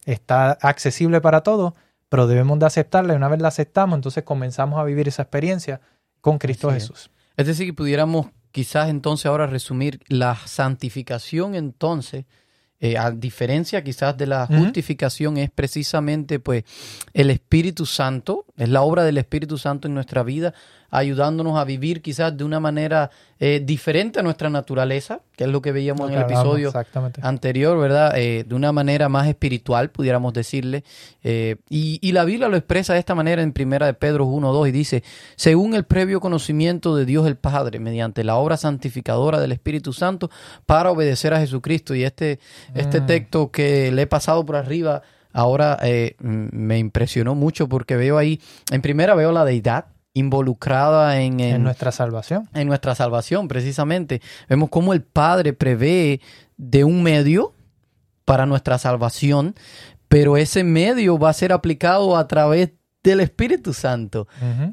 está 0.06 0.52
accesible 0.62 1.20
para 1.20 1.42
todos, 1.42 1.74
pero 2.08 2.26
debemos 2.26 2.58
de 2.58 2.68
aceptarla 2.68 3.14
y 3.14 3.18
una 3.18 3.28
vez 3.28 3.42
la 3.42 3.50
aceptamos, 3.50 3.98
entonces 3.98 4.24
comenzamos 4.24 4.80
a 4.80 4.84
vivir 4.86 5.10
esa 5.10 5.24
experiencia 5.24 5.82
con 6.22 6.38
Cristo. 6.38 6.72
Jesús. 6.72 7.12
Es 7.36 7.48
decir, 7.48 7.66
que 7.66 7.74
pudiéramos 7.74 8.28
quizás 8.52 8.90
entonces 8.90 9.26
ahora 9.26 9.46
resumir 9.46 10.00
la 10.08 10.36
santificación 10.36 11.54
entonces, 11.56 12.24
eh, 12.80 12.98
a 12.98 13.12
diferencia 13.12 13.84
quizás 13.84 14.16
de 14.16 14.28
la 14.28 14.48
justificación, 14.48 15.36
es 15.36 15.50
precisamente 15.50 16.40
pues 16.40 16.64
el 17.14 17.30
Espíritu 17.30 17.86
Santo, 17.86 18.46
es 18.56 18.70
la 18.70 18.84
obra 18.84 19.04
del 19.04 19.18
Espíritu 19.18 19.58
Santo 19.58 19.90
en 19.90 19.96
nuestra 19.96 20.24
vida, 20.24 20.54
ayudándonos 20.90 21.58
a 21.58 21.64
vivir 21.66 22.02
quizás 22.02 22.36
de 22.38 22.44
una 22.44 22.60
manera 22.60 23.10
eh, 23.40 23.62
diferente 23.64 24.20
a 24.20 24.24
nuestra 24.24 24.50
naturaleza, 24.50 25.20
que 25.36 25.44
es 25.44 25.50
lo 25.50 25.62
que 25.62 25.72
veíamos 25.72 26.08
en 26.10 26.16
el 26.16 26.22
Lo 26.22 26.28
que 26.28 26.34
hablamos, 26.36 26.58
episodio 26.60 26.72
anterior, 27.22 27.78
¿verdad? 27.78 28.18
Eh, 28.18 28.46
de 28.48 28.56
una 28.56 28.72
manera 28.72 29.10
más 29.10 29.28
espiritual, 29.28 29.90
pudiéramos 29.90 30.34
decirle. 30.34 30.84
Eh, 31.24 31.58
y, 31.70 32.00
y 32.02 32.12
la 32.14 32.24
Biblia 32.24 32.48
lo 32.48 32.56
expresa 32.58 32.94
de 32.94 33.00
esta 33.00 33.14
manera 33.16 33.42
en 33.42 33.52
primera 33.52 33.86
de 33.86 33.94
Pedro 33.94 34.26
1.2 34.26 34.70
y 34.70 34.72
dice, 34.72 35.04
según 35.36 35.74
el 35.76 35.84
previo 35.84 36.20
conocimiento 36.22 36.96
de 36.96 37.06
Dios 37.06 37.28
el 37.28 37.36
Padre, 37.36 37.80
mediante 37.80 38.24
la 38.24 38.36
obra 38.36 38.56
santificadora 38.58 39.40
del 39.40 39.52
Espíritu 39.52 39.92
Santo, 39.94 40.30
para 40.66 40.92
obedecer 40.92 41.34
a 41.34 41.40
Jesucristo. 41.40 41.94
Y 41.96 42.04
este, 42.04 42.40
este 42.74 43.02
Mm. 43.02 43.06
texto 43.06 43.52
que 43.52 43.92
le 43.92 44.04
he 44.04 44.08
pasado 44.08 44.46
por 44.46 44.56
arriba, 44.56 45.02
ahora 45.34 45.78
eh, 45.84 46.16
me 46.20 46.78
impresionó 46.80 47.36
mucho 47.36 47.68
porque 47.68 47.98
veo 47.98 48.18
ahí, 48.18 48.40
en 48.72 48.82
primera 48.82 49.16
veo 49.16 49.32
la 49.34 49.44
deidad 49.44 49.86
involucrada 50.16 51.22
en, 51.22 51.40
En 51.40 51.56
en- 51.58 51.64
nuestra 51.64 51.92
salvación. 51.92 52.50
en 52.56 52.68
nuestra 52.68 52.96
salvación, 52.96 53.48
precisamente. 53.48 54.22
Vemos 54.50 54.70
cómo 54.70 54.94
el 54.94 55.04
Padre 55.04 55.54
prevé 55.54 56.22
de 56.58 56.84
un 56.84 57.04
medio 57.04 57.54
para 58.26 58.48
nuestra 58.48 58.80
salvación, 58.80 59.54
pero 60.08 60.38
ese 60.38 60.64
medio 60.64 61.20
va 61.20 61.30
a 61.30 61.34
ser 61.34 61.52
aplicado 61.52 62.18
a 62.18 62.28
través 62.28 62.72
del 63.04 63.20
Espíritu 63.20 63.72
Santo, 63.74 64.28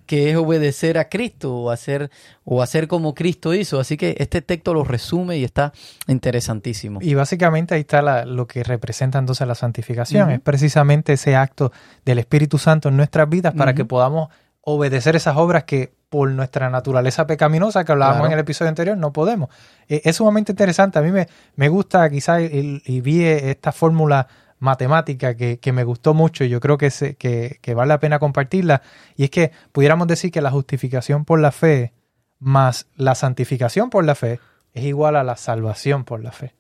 que 0.07 0.31
es 0.31 0.37
obedecer 0.37 0.97
a 0.97 1.11
Cristo 1.11 1.55
o 1.55 1.71
hacer, 1.71 2.11
o 2.45 2.63
hacer 2.63 2.89
como 2.89 3.15
Cristo 3.15 3.53
hizo. 3.53 3.79
Así 3.79 3.99
que 3.99 4.15
este 4.19 4.41
texto 4.41 4.73
lo 4.73 4.85
resume 4.85 5.37
y 5.37 5.45
está 5.45 5.75
interesantísimo. 6.07 7.01
Y 7.03 7.13
básicamente 7.13 7.75
ahí 7.75 7.81
está 7.83 8.01
la- 8.01 8.25
lo 8.25 8.47
que 8.47 8.63
representa 8.65 9.19
entonces 9.19 9.47
la 9.47 9.55
santificación. 9.55 10.31
Es 10.31 10.41
precisamente 10.41 11.13
ese 11.13 11.37
acto 11.37 11.73
del 12.07 12.21
Espíritu 12.21 12.57
Santo 12.57 12.89
en 12.89 12.97
nuestras 12.97 13.29
vidas 13.29 13.53
para 13.55 13.75
que 13.75 13.85
podamos 13.85 14.29
obedecer 14.63 15.17
esas 15.17 15.37
obras 15.37 15.65
que 15.65 15.93
por 16.09 16.31
nuestra 16.31 16.69
naturaleza 16.71 17.27
pecaminosa 17.27 17.85
que 17.85 17.93
hablábamos 17.93 18.19
Claro. 18.21 18.27
en 18.29 18.33
el 18.35 18.41
episodio 18.41 18.69
anterior 18.69 18.97
no 18.97 19.13
podemos. 19.13 19.49
Eh, 19.89 20.03
es 20.05 20.17
sumamente 20.17 20.53
interesante. 20.53 20.99
A 20.99 21.03
mí 21.03 21.11
me, 21.11 21.27
me 21.57 21.69
gusta 21.69 22.09
quizás 22.11 22.43
y 22.43 23.01
vi 23.01 23.25
esta 23.25 23.73
fórmula 23.73 24.29
matemática 24.59 25.35
que, 25.37 25.59
que 25.59 25.73
me 25.73 25.83
gustó 25.85 26.15
mucho 26.15 26.45
y 26.45 26.49
yo 26.49 26.61
creo 26.61 26.79
que, 26.79 26.91
se- 26.91 27.17
que, 27.17 27.59
que 27.61 27.75
vale 27.75 27.89
la 27.89 27.99
pena 27.99 28.19
compartirla. 28.19 28.83
Y 29.17 29.25
es 29.25 29.31
que 29.31 29.51
pudiéramos 29.73 30.07
decir 30.07 30.31
que 30.31 30.41
la 30.41 30.51
justificación 30.51 31.25
por 31.25 31.41
la 31.41 31.51
fe 31.51 31.93
más 32.39 32.87
la 32.97 33.15
santificación 33.15 33.91
por 33.91 34.05
la 34.05 34.15
fe 34.15 34.39
es 34.75 34.85
igual 34.85 35.17
a 35.17 35.25
la 35.25 35.37
salvación 35.37 36.05
por 36.05 36.23
la 36.23 36.33
fe. 36.33 36.55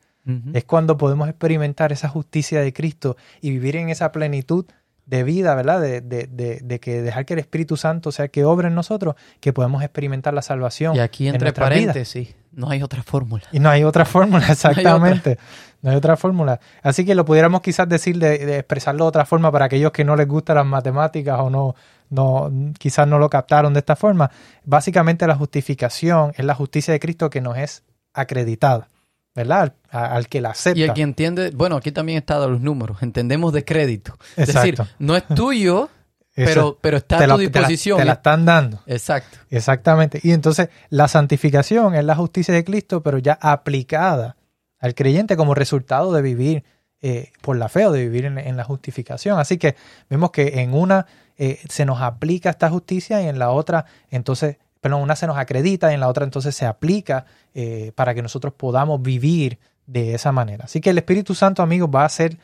Es 0.52 0.64
cuando 0.64 0.96
podemos 0.96 1.28
experimentar 1.28 1.90
esa 1.92 2.08
justicia 2.08 2.60
de 2.60 2.72
Cristo 2.72 3.16
y 3.40 3.50
vivir 3.50 3.74
en 3.74 3.88
esa 3.88 4.12
plenitud 4.12 4.66
de 5.06 5.24
vida, 5.24 5.54
¿verdad? 5.54 5.80
De, 5.80 6.00
de, 6.00 6.26
de, 6.26 6.60
de 6.62 6.80
que 6.80 7.02
dejar 7.02 7.26
que 7.26 7.34
el 7.34 7.40
Espíritu 7.40 7.76
Santo 7.76 8.12
sea 8.12 8.28
que 8.28 8.44
obre 8.44 8.68
en 8.68 8.74
nosotros, 8.74 9.16
que 9.40 9.52
podemos 9.52 9.82
experimentar 9.82 10.34
la 10.34 10.42
salvación. 10.42 10.96
Y 10.96 11.00
aquí 11.00 11.28
en 11.28 11.34
entre 11.34 11.52
paréntesis, 11.52 12.34
no 12.52 12.70
hay 12.70 12.82
otra 12.82 13.02
fórmula. 13.02 13.44
Y 13.52 13.58
no 13.58 13.68
hay 13.70 13.84
otra 13.84 14.04
fórmula, 14.04 14.46
exactamente. 14.50 15.38
No 15.82 15.90
hay 15.90 15.96
otra 15.96 16.16
fórmula. 16.16 16.60
Así 16.82 17.04
que 17.04 17.14
lo 17.14 17.24
pudiéramos 17.24 17.60
quizás 17.60 17.88
decir 17.88 18.18
de, 18.18 18.38
de 18.38 18.58
expresarlo 18.58 19.04
de 19.04 19.08
otra 19.08 19.24
forma 19.24 19.50
para 19.50 19.64
aquellos 19.64 19.90
que 19.90 20.04
no 20.04 20.14
les 20.14 20.28
gustan 20.28 20.56
las 20.56 20.66
matemáticas 20.66 21.40
o 21.40 21.50
no, 21.50 21.74
no, 22.10 22.50
quizás 22.78 23.08
no 23.08 23.18
lo 23.18 23.28
captaron 23.28 23.72
de 23.72 23.80
esta 23.80 23.96
forma. 23.96 24.30
Básicamente 24.64 25.26
la 25.26 25.34
justificación 25.34 26.32
es 26.36 26.44
la 26.44 26.54
justicia 26.54 26.92
de 26.92 27.00
Cristo 27.00 27.30
que 27.30 27.40
nos 27.40 27.56
es 27.56 27.82
acreditada, 28.14 28.90
¿verdad? 29.34 29.74
Al, 29.90 30.04
al 30.12 30.28
que 30.28 30.40
la 30.40 30.50
acepta. 30.50 30.78
Y 30.78 30.82
el 30.82 30.92
que 30.92 31.02
entiende, 31.02 31.50
bueno, 31.50 31.76
aquí 31.76 31.92
también 31.92 32.18
están 32.18 32.40
los 32.50 32.60
números, 32.60 33.02
entendemos 33.02 33.52
de 33.52 33.64
crédito. 33.64 34.16
Es 34.36 34.48
decir, 34.52 34.74
Exacto. 34.74 34.92
no 34.98 35.16
es 35.16 35.26
tuyo, 35.28 35.88
pero, 36.34 36.78
pero 36.80 36.96
está 36.98 37.18
te 37.18 37.24
a 37.24 37.26
la- 37.26 37.34
tu 37.36 37.40
te 37.40 37.44
la- 37.60 37.68
disposición. 37.68 37.98
te 37.98 38.04
la 38.04 38.12
están 38.14 38.44
dando. 38.44 38.80
Exacto. 38.86 39.38
Exactamente. 39.50 40.20
Y 40.22 40.32
entonces 40.32 40.68
la 40.90 41.08
santificación 41.08 41.94
es 41.94 42.04
la 42.04 42.14
justicia 42.16 42.52
de 42.54 42.64
Cristo, 42.64 43.02
pero 43.02 43.18
ya 43.18 43.38
aplicada 43.40 44.36
al 44.78 44.94
creyente 44.94 45.36
como 45.36 45.54
resultado 45.54 46.12
de 46.12 46.22
vivir 46.22 46.64
eh, 47.00 47.32
por 47.40 47.56
la 47.56 47.68
fe 47.68 47.86
o 47.86 47.92
de 47.92 48.02
vivir 48.02 48.24
en, 48.26 48.38
en 48.38 48.56
la 48.56 48.64
justificación. 48.64 49.38
Así 49.38 49.56
que 49.58 49.76
vemos 50.08 50.30
que 50.30 50.60
en 50.60 50.72
una 50.74 51.06
eh, 51.36 51.58
se 51.68 51.84
nos 51.84 52.00
aplica 52.00 52.50
esta 52.50 52.68
justicia 52.70 53.20
y 53.22 53.28
en 53.28 53.38
la 53.38 53.50
otra, 53.50 53.86
entonces, 54.10 54.58
perdón, 54.82 55.00
una 55.00 55.16
se 55.16 55.26
nos 55.26 55.38
acredita 55.38 55.90
y 55.90 55.94
en 55.94 56.00
la 56.00 56.08
otra 56.08 56.24
entonces 56.24 56.54
se 56.54 56.66
aplica 56.66 57.24
eh, 57.54 57.92
para 57.94 58.12
que 58.14 58.20
nosotros 58.20 58.52
podamos 58.54 59.00
vivir 59.00 59.58
de 59.86 60.12
esa 60.14 60.32
manera. 60.32 60.64
Así 60.66 60.80
que 60.82 60.90
el 60.90 60.98
Espíritu 60.98 61.34
Santo, 61.34 61.62
amigos, 61.62 61.88
va 61.94 62.02
a 62.02 62.06
hacer 62.06 62.36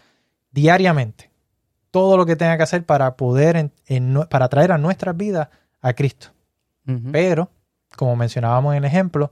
diariamente 0.52 1.30
todo 1.90 2.16
lo 2.16 2.24
que 2.26 2.36
tenga 2.36 2.56
que 2.56 2.62
hacer 2.62 2.84
para 2.84 3.16
poder, 3.16 3.70
en- 3.86 4.20
para 4.30 4.48
traer 4.48 4.72
a 4.72 4.78
nuestras 4.78 5.16
vidas 5.16 5.48
a 5.82 5.92
Cristo. 5.92 6.28
Pero, 7.12 7.50
como 7.96 8.16
mencionábamos 8.16 8.72
en 8.72 8.78
el 8.78 8.84
ejemplo, 8.86 9.30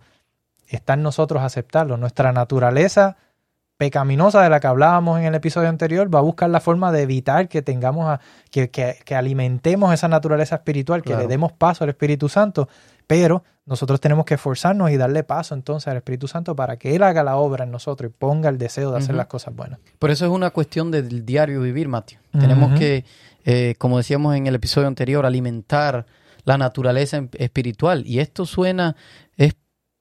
está 0.68 0.92
en 0.94 1.02
nosotros 1.02 1.42
aceptarlo. 1.42 1.96
Nuestra 1.96 2.32
naturaleza 2.32 3.16
pecaminosa 3.78 4.42
de 4.42 4.48
la 4.50 4.58
que 4.60 4.66
hablábamos 4.66 5.18
en 5.20 5.26
el 5.26 5.34
episodio 5.34 5.68
anterior 5.68 6.12
va 6.14 6.18
a 6.20 6.22
buscar 6.22 6.48
la 6.50 6.60
forma 6.60 6.92
de 6.92 7.02
evitar 7.02 7.48
que 7.48 7.62
tengamos, 7.62 8.08
a- 8.08 8.20
que, 8.50 8.70
que- 8.70 8.96
que 9.04 9.14
alimentemos 9.14 9.92
esa 9.92 10.08
naturaleza 10.08 10.56
espiritual, 10.56 11.02
que 11.02 11.10
Claro. 11.10 11.22
le 11.22 11.28
demos 11.28 11.52
paso 11.52 11.84
al 11.84 11.90
Espíritu 11.90 12.28
Santo, 12.28 12.68
pero 13.06 13.44
nosotros 13.64 14.00
tenemos 14.00 14.24
que 14.24 14.34
esforzarnos 14.34 14.90
y 14.90 14.96
darle 14.96 15.24
paso 15.24 15.54
entonces 15.54 15.88
al 15.88 15.96
Espíritu 15.96 16.28
Santo 16.28 16.54
para 16.54 16.76
que 16.76 16.94
Él 16.94 17.02
haga 17.02 17.24
la 17.24 17.36
obra 17.36 17.64
en 17.64 17.70
nosotros 17.72 18.10
y 18.10 18.14
ponga 18.16 18.48
el 18.48 18.58
deseo 18.58 18.92
de 18.92 18.98
hacer 18.98 19.14
las 19.16 19.26
cosas 19.26 19.54
buenas. 19.56 19.80
Por 19.98 20.10
eso 20.10 20.24
es 20.24 20.30
una 20.30 20.50
cuestión 20.50 20.90
del 20.90 21.26
diario 21.26 21.60
vivir, 21.60 21.88
Mateo. 21.88 22.20
Tenemos 22.38 22.70
Ujú. 22.70 22.78
que, 22.78 23.04
eh, 23.44 23.74
como 23.78 23.96
decíamos 23.98 24.36
en 24.36 24.46
el 24.46 24.54
episodio 24.54 24.86
anterior, 24.86 25.26
alimentar 25.26 26.06
la 26.44 26.58
naturaleza 26.58 27.16
em- 27.16 27.28
espiritual. 27.38 28.04
Y 28.06 28.20
esto 28.20 28.46
suena, 28.46 28.94
es 29.36 29.54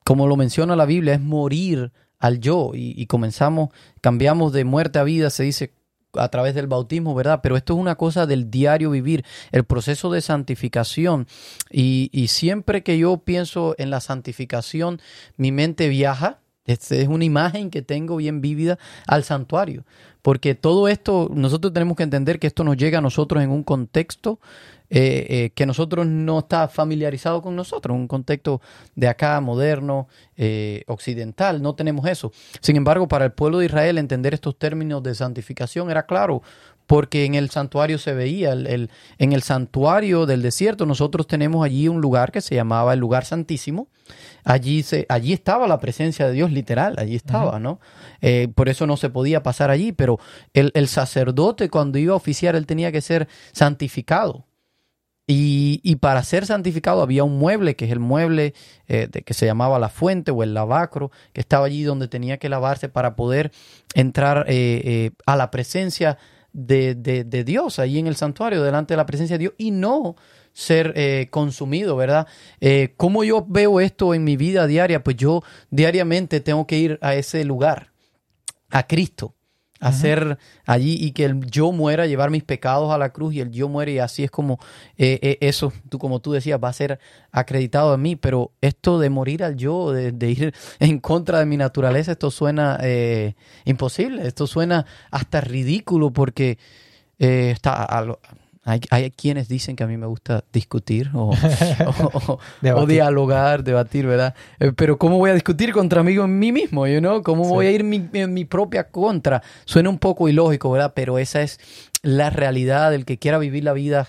como 0.03 0.27
lo 0.27 0.35
menciona 0.35 0.75
la 0.75 0.85
Biblia, 0.85 1.15
es 1.15 1.21
morir 1.21 1.91
al 2.19 2.39
yo. 2.39 2.71
Y, 2.75 2.93
y 3.01 3.07
comenzamos, 3.07 3.69
cambiamos 3.99 4.53
de 4.53 4.63
muerte 4.63 4.99
a 4.99 5.03
vida, 5.03 5.31
se 5.31 5.41
dice 5.43 5.73
a 6.17 6.29
través 6.29 6.55
del 6.55 6.67
bautismo, 6.67 7.15
¿verdad? 7.15 7.39
Pero 7.41 7.57
esto 7.57 7.73
es 7.73 7.79
una 7.79 7.95
cosa 7.95 8.25
del 8.25 8.49
diario 8.49 8.91
vivir, 8.91 9.25
el 9.51 9.63
proceso 9.63 10.11
de 10.11 10.21
santificación. 10.21 11.27
Y, 11.71 12.09
y 12.11 12.27
siempre 12.27 12.83
que 12.83 12.97
yo 12.97 13.17
pienso 13.17 13.75
en 13.77 13.89
la 13.89 13.99
santificación, 13.99 15.01
mi 15.37 15.51
mente 15.51 15.89
viaja. 15.89 16.39
Es, 16.65 16.91
una 17.07 17.25
imagen 17.25 17.69
que 17.69 17.81
tengo 17.81 18.17
bien 18.17 18.41
vívida 18.41 18.77
al 19.07 19.23
santuario. 19.23 19.85
Porque 20.21 20.55
todo 20.55 20.87
esto, 20.87 21.29
nosotros 21.31 21.71
tenemos 21.71 21.95
que 21.95 22.03
entender 22.03 22.39
que 22.39 22.47
esto 22.47 22.63
nos 22.63 22.77
llega 22.77 22.97
a 22.97 23.01
nosotros 23.01 23.43
en 23.43 23.51
un 23.51 23.63
contexto 23.63 24.39
eh, 24.89 25.25
eh, 25.29 25.49
que 25.55 25.65
nosotros 25.65 26.05
no 26.05 26.39
está 26.39 26.67
familiarizado 26.67 27.41
con 27.41 27.55
nosotros, 27.55 27.95
un 27.95 28.07
contexto 28.07 28.61
de 28.95 29.07
acá, 29.07 29.41
moderno, 29.41 30.07
eh, 30.37 30.83
occidental, 30.85 31.61
no 31.61 31.73
tenemos 31.73 32.07
eso. 32.07 32.31
Sin 32.61 32.75
embargo, 32.75 33.07
para 33.07 33.25
el 33.25 33.31
pueblo 33.31 33.57
de 33.57 33.65
Israel 33.65 33.97
entender 33.97 34.35
estos 34.35 34.57
términos 34.59 35.01
de 35.01 35.15
santificación 35.15 35.89
era 35.89 36.05
claro, 36.05 36.43
porque 36.87 37.25
en 37.25 37.35
el 37.35 37.49
santuario 37.49 37.97
se 37.97 38.13
veía, 38.13 38.51
el, 38.53 38.67
el- 38.67 38.89
en 39.17 39.33
el 39.33 39.41
santuario 39.41 40.25
del 40.25 40.41
desierto 40.41 40.85
nosotros 40.85 41.27
tenemos 41.27 41.65
allí 41.65 41.87
un 41.87 42.01
lugar 42.01 42.31
que 42.31 42.41
se 42.41 42.55
llamaba 42.55 42.93
el 42.93 42.99
lugar 42.99 43.25
santísimo, 43.25 43.87
allí, 44.43 44.83
se, 44.83 45.05
allí 45.09 45.33
estaba 45.33 45.67
la 45.67 45.79
presencia 45.79 46.27
de 46.27 46.33
Dios 46.33 46.51
literal, 46.51 46.95
allí 46.97 47.15
estaba, 47.15 47.59
¿no? 47.59 47.79
Eh, 48.21 48.47
por 48.53 48.69
eso 48.69 48.85
no 48.85 48.97
se 48.97 49.09
podía 49.09 49.41
pasar 49.41 49.71
allí, 49.71 49.91
pero 49.91 50.19
el, 50.53 50.71
el 50.75 50.87
sacerdote 50.87 51.69
cuando 51.69 51.97
iba 51.97 52.13
a 52.13 52.17
oficiar, 52.17 52.55
él 52.55 52.65
tenía 52.67 52.91
que 52.91 53.01
ser 53.01 53.27
santificado. 53.51 54.45
Y, 55.27 55.81
y 55.83 55.95
para 55.95 56.21
ser 56.21 56.45
santificado 56.45 57.01
había 57.01 57.23
un 57.23 57.39
mueble, 57.39 57.75
que 57.75 57.85
es 57.85 57.91
el 57.91 57.99
mueble 57.99 58.53
eh, 58.87 59.07
de, 59.11 59.23
que 59.23 59.33
se 59.33 59.47
llamaba 59.47 59.79
la 59.79 59.89
fuente 59.89 60.29
o 60.29 60.43
el 60.43 60.53
lavacro, 60.53 61.09
que 61.33 61.41
estaba 61.41 61.65
allí 61.65 61.81
donde 61.81 62.07
tenía 62.07 62.37
que 62.37 62.47
lavarse 62.47 62.89
para 62.89 63.15
poder 63.15 63.51
entrar 63.95 64.45
eh, 64.47 65.09
a 65.25 65.35
la 65.35 65.49
presencia 65.49 66.11
de, 66.11 66.34
de- 66.55 67.23
de 67.23 67.43
Dios, 67.43 67.79
allí 67.79 67.99
en 67.99 68.07
el 68.07 68.15
santuario, 68.15 68.63
delante 68.63 68.93
de 68.93 68.97
la 68.97 69.05
presencia 69.05 69.35
de 69.37 69.39
Dios, 69.43 69.53
y 69.57 69.71
no 69.71 70.15
ser 70.53 70.93
eh, 70.95 71.27
consumido, 71.31 71.97
¿verdad? 71.97 72.27
Eh, 72.61 72.93
¿Cómo 72.95 73.23
yo 73.25 73.45
veo 73.47 73.81
esto 73.81 74.13
en 74.13 74.23
mi 74.23 74.37
vida 74.37 74.65
diaria? 74.67 75.03
Pues 75.03 75.17
yo 75.17 75.43
diariamente 75.69 76.39
tengo 76.39 76.65
que 76.65 76.77
ir 76.77 76.97
a 77.01 77.13
ese 77.15 77.43
lugar, 77.43 77.91
a 78.69 78.87
Cristo, 78.87 79.34
a 79.87 79.91
ser 79.91 80.37
allí 80.65 80.97
y 80.99 81.11
que 81.11 81.25
el 81.25 81.45
yo 81.45 81.71
muera, 81.71 82.07
llevar 82.07 82.31
mis 82.31 82.43
pecados 82.43 82.91
a 82.91 82.97
la 82.97 83.09
cruz 83.13 83.33
y 83.35 83.41
el 83.41 83.51
yo 83.51 83.69
muere 83.69 83.91
y 83.93 83.99
así 83.99 84.23
es 84.23 84.31
como 84.31 84.59
eh, 84.97 85.19
eh, 85.21 85.37
eso, 85.41 85.71
tú, 85.89 85.99
como 85.99 86.19
tú 86.19 86.31
decías, 86.31 86.59
va 86.63 86.69
a 86.69 86.73
ser 86.73 86.99
acreditado 87.31 87.93
a 87.93 87.97
mí, 87.97 88.15
pero 88.15 88.51
esto 88.61 88.99
de 88.99 89.09
morir 89.09 89.43
al 89.43 89.55
yo, 89.55 89.91
de, 89.91 90.11
de 90.11 90.31
ir 90.31 90.53
en 90.79 90.99
contra 90.99 91.39
de 91.39 91.45
mi 91.45 91.57
naturaleza, 91.57 92.13
esto 92.13 92.31
suena 92.31 92.79
eh, 92.81 93.35
imposible, 93.65 94.27
esto 94.27 94.47
suena 94.47 94.85
hasta 95.11 95.41
ridículo 95.41 96.11
porque 96.11 96.57
eh, 97.19 97.51
está 97.53 97.83
a 97.83 98.01
lo- 98.01 98.19
hay, 98.65 98.81
hay 98.89 99.11
quienes 99.11 99.47
dicen 99.47 99.75
que 99.75 99.83
a 99.83 99.87
mí 99.87 99.95
me 99.95 100.07
gusta 100.07 100.43
discutir 100.51 101.11
o, 101.13 101.29
o- 101.85 102.17
o- 102.33 102.39
o 102.81 102.85
dialogar, 102.87 103.63
debatir, 103.63 104.05
¿verdad? 104.07 104.33
Eh, 104.59 104.71
pero 104.75 104.97
¿cómo 104.97 105.17
voy 105.19 105.29
a 105.29 105.33
discutir 105.33 105.71
contra 105.71 106.01
mí 106.03 106.17
mí 106.17 106.51
mismo? 106.51 106.87
You 106.87 106.99
know? 106.99 107.21
¿Cómo 107.23 107.43
Sí. 107.45 107.49
voy 107.51 107.67
a 107.67 107.71
ir 107.71 107.83
mi- 107.83 108.09
en 108.13 108.33
mi 108.33 108.43
propia 108.45 108.89
contra? 108.89 109.41
Suena 109.65 109.89
un 109.89 109.99
poco 109.99 110.27
ilógico, 110.27 110.71
¿verdad? 110.71 110.93
Pero 110.95 111.19
esa 111.19 111.41
es 111.43 111.59
la 112.01 112.29
realidad 112.31 112.91
del 112.91 113.05
que 113.05 113.17
quiera 113.19 113.37
vivir 113.37 113.63
la 113.63 113.73
vida 113.73 114.07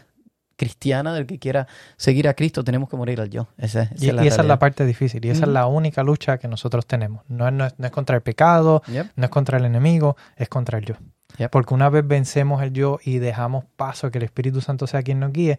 cristiana, 0.58 1.12
del 1.12 1.26
que 1.26 1.38
quiera 1.38 1.66
seguir 1.98 2.26
a 2.28 2.32
Cristo, 2.34 2.64
tenemos 2.64 2.88
que 2.88 2.96
morir 2.96 3.20
al 3.20 3.28
yo. 3.28 3.48
Esa, 3.58 3.82
esa 3.82 4.04
Y, 4.04 4.08
es 4.08 4.14
la 4.14 4.24
y 4.24 4.28
esa 4.28 4.40
es 4.40 4.48
la 4.48 4.58
parte 4.58 4.86
difícil 4.86 5.22
y 5.24 5.28
esa 5.28 5.40
es 5.40 5.42
Ujú. 5.48 5.52
la 5.52 5.66
única 5.66 6.02
lucha 6.02 6.38
que 6.38 6.48
nosotros 6.48 6.86
tenemos. 6.86 7.22
No 7.28 7.46
es, 7.46 7.52
no 7.52 7.66
es- 7.66 7.74
no 7.78 7.84
es 7.84 7.92
contra 7.92 8.16
el 8.16 8.22
pecado, 8.22 8.82
Yep. 8.86 9.06
no 9.16 9.24
es 9.24 9.30
contra 9.30 9.58
el 9.58 9.66
enemigo, 9.66 10.16
es 10.36 10.48
contra 10.48 10.78
el 10.78 10.86
yo. 10.86 10.94
Yep. 11.38 11.50
Porque 11.50 11.74
una 11.74 11.88
vez 11.88 12.06
vencemos 12.06 12.62
el 12.62 12.72
yo 12.72 12.98
y 13.04 13.18
dejamos 13.18 13.64
paso 13.76 14.06
a 14.06 14.10
que 14.10 14.18
el 14.18 14.24
Espíritu 14.24 14.60
Santo 14.60 14.86
sea 14.86 15.02
quien 15.02 15.20
nos 15.20 15.32
guíe, 15.32 15.58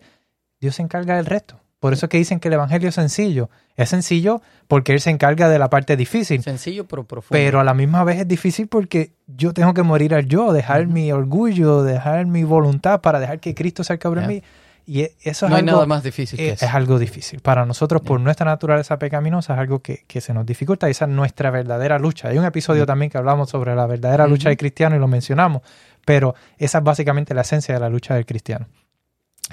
Dios 0.60 0.75
se 0.75 0.81
encarga 0.81 1.15
del 1.15 1.25
resto. 1.25 1.60
Por 1.79 1.93
eso 1.93 2.07
es 2.07 2.10
que 2.10 2.17
dicen 2.17 2.39
que 2.39 2.48
el 2.48 2.55
Evangelio 2.55 2.89
es 2.89 2.96
sencillo. 2.96 3.50
Es 3.75 3.89
sencillo 3.89 4.41
porque 4.67 4.93
Él 4.93 5.00
se 5.00 5.12
encarga 5.12 5.48
de 5.48 5.60
la 5.60 5.69
parte 5.69 5.96
difícil. 5.96 6.41
Sencillo 6.41 6.88
pero 6.88 7.03
profundo. 7.03 7.38
Pero 7.38 7.60
a 7.60 7.63
la 7.63 7.75
misma 7.75 8.03
vez 8.03 8.19
es 8.19 8.27
difícil 8.27 8.67
porque 8.67 9.12
yo 9.27 9.53
tengo 9.53 9.75
que 9.75 9.84
morir 9.84 10.15
al 10.15 10.25
yo, 10.25 10.53
dejar 10.53 10.88
mi 10.88 11.12
orgullo, 11.12 11.84
dejar 11.84 12.25
mi 12.25 12.43
voluntad 12.43 13.01
para 13.01 13.19
dejar 13.19 13.39
que 13.39 13.53
Cristo 13.53 13.84
sea 13.84 13.96
el 13.96 14.00
que 14.00 14.07
obra 14.07 14.24
en 14.24 14.27
mí. 14.27 14.43
Y 14.89 15.01
e- 15.01 15.15
eso 15.22 15.46
es 15.46 15.50
no 15.50 15.56
hay 15.58 15.63
algo 15.63 15.74
nada 15.74 15.86
más 15.86 16.01
difícil 16.03 16.38
que 16.38 16.48
eh, 16.50 16.53
eso. 16.53 16.65
es 16.65 16.74
algo 16.74 16.98
difícil. 16.98 17.41
Para 17.41 17.65
nosotros, 17.65 18.01
por 18.01 18.20
nuestra 18.22 18.46
naturaleza 18.46 18.98
pecaminosa, 18.98 19.53
es 19.53 19.60
algo 19.60 19.79
que, 19.79 20.06
que 20.08 20.22
se 20.22 20.34
nos 20.34 20.46
dificulta. 20.46 20.88
y 20.88 20.91
Esa 20.91 21.06
es 21.06 21.12
nuestra 21.12 21.51
verdadera 21.51 22.00
lucha. 22.00 22.29
Hay 22.29 22.38
un 22.38 22.46
episodio 22.46 22.86
también 22.86 23.12
que 23.12 23.17
hablamos 23.17 23.50
sobre 23.50 23.75
la 23.75 23.86
verdadera 23.86 24.25
lucha 24.27 24.48
del 24.50 24.58
cristiano 24.58 24.96
y 24.96 25.00
lo 25.00 25.08
mencionamos. 25.10 25.62
Pero 26.06 26.36
esa 26.58 26.77
es 26.77 26.84
básicamente 26.86 27.34
la 27.34 27.41
esencia 27.41 27.74
de 27.74 27.82
la 27.82 27.89
lucha 27.89 28.15
del 28.15 28.25
cristiano. 28.25 28.65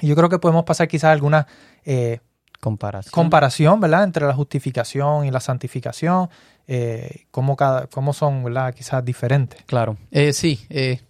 Y 0.01 0.07
yo 0.07 0.15
creo 0.15 0.29
que 0.29 0.39
podemos 0.39 0.63
pasar 0.63 0.87
quizás 0.87 1.11
alguna 1.11 1.45
eh, 1.83 2.19
Comparación. 2.61 3.11
comparación, 3.11 3.79
¿verdad? 3.81 4.05
Entre 4.05 4.25
la 4.25 4.33
justificación 4.33 5.25
y 5.25 5.31
la 5.31 5.41
santificación, 5.41 6.29
eh, 6.67 7.25
cómo, 7.29 7.55
cada, 7.57 7.87
cómo 7.87 8.13
son, 8.13 8.43
¿verdad? 8.45 8.73
Quizás 8.73 9.03
diferentes. 9.03 9.61
Claro, 9.65 9.97
Eh, 10.11 10.31
sí. 10.33 10.65
eh, 10.69 11.01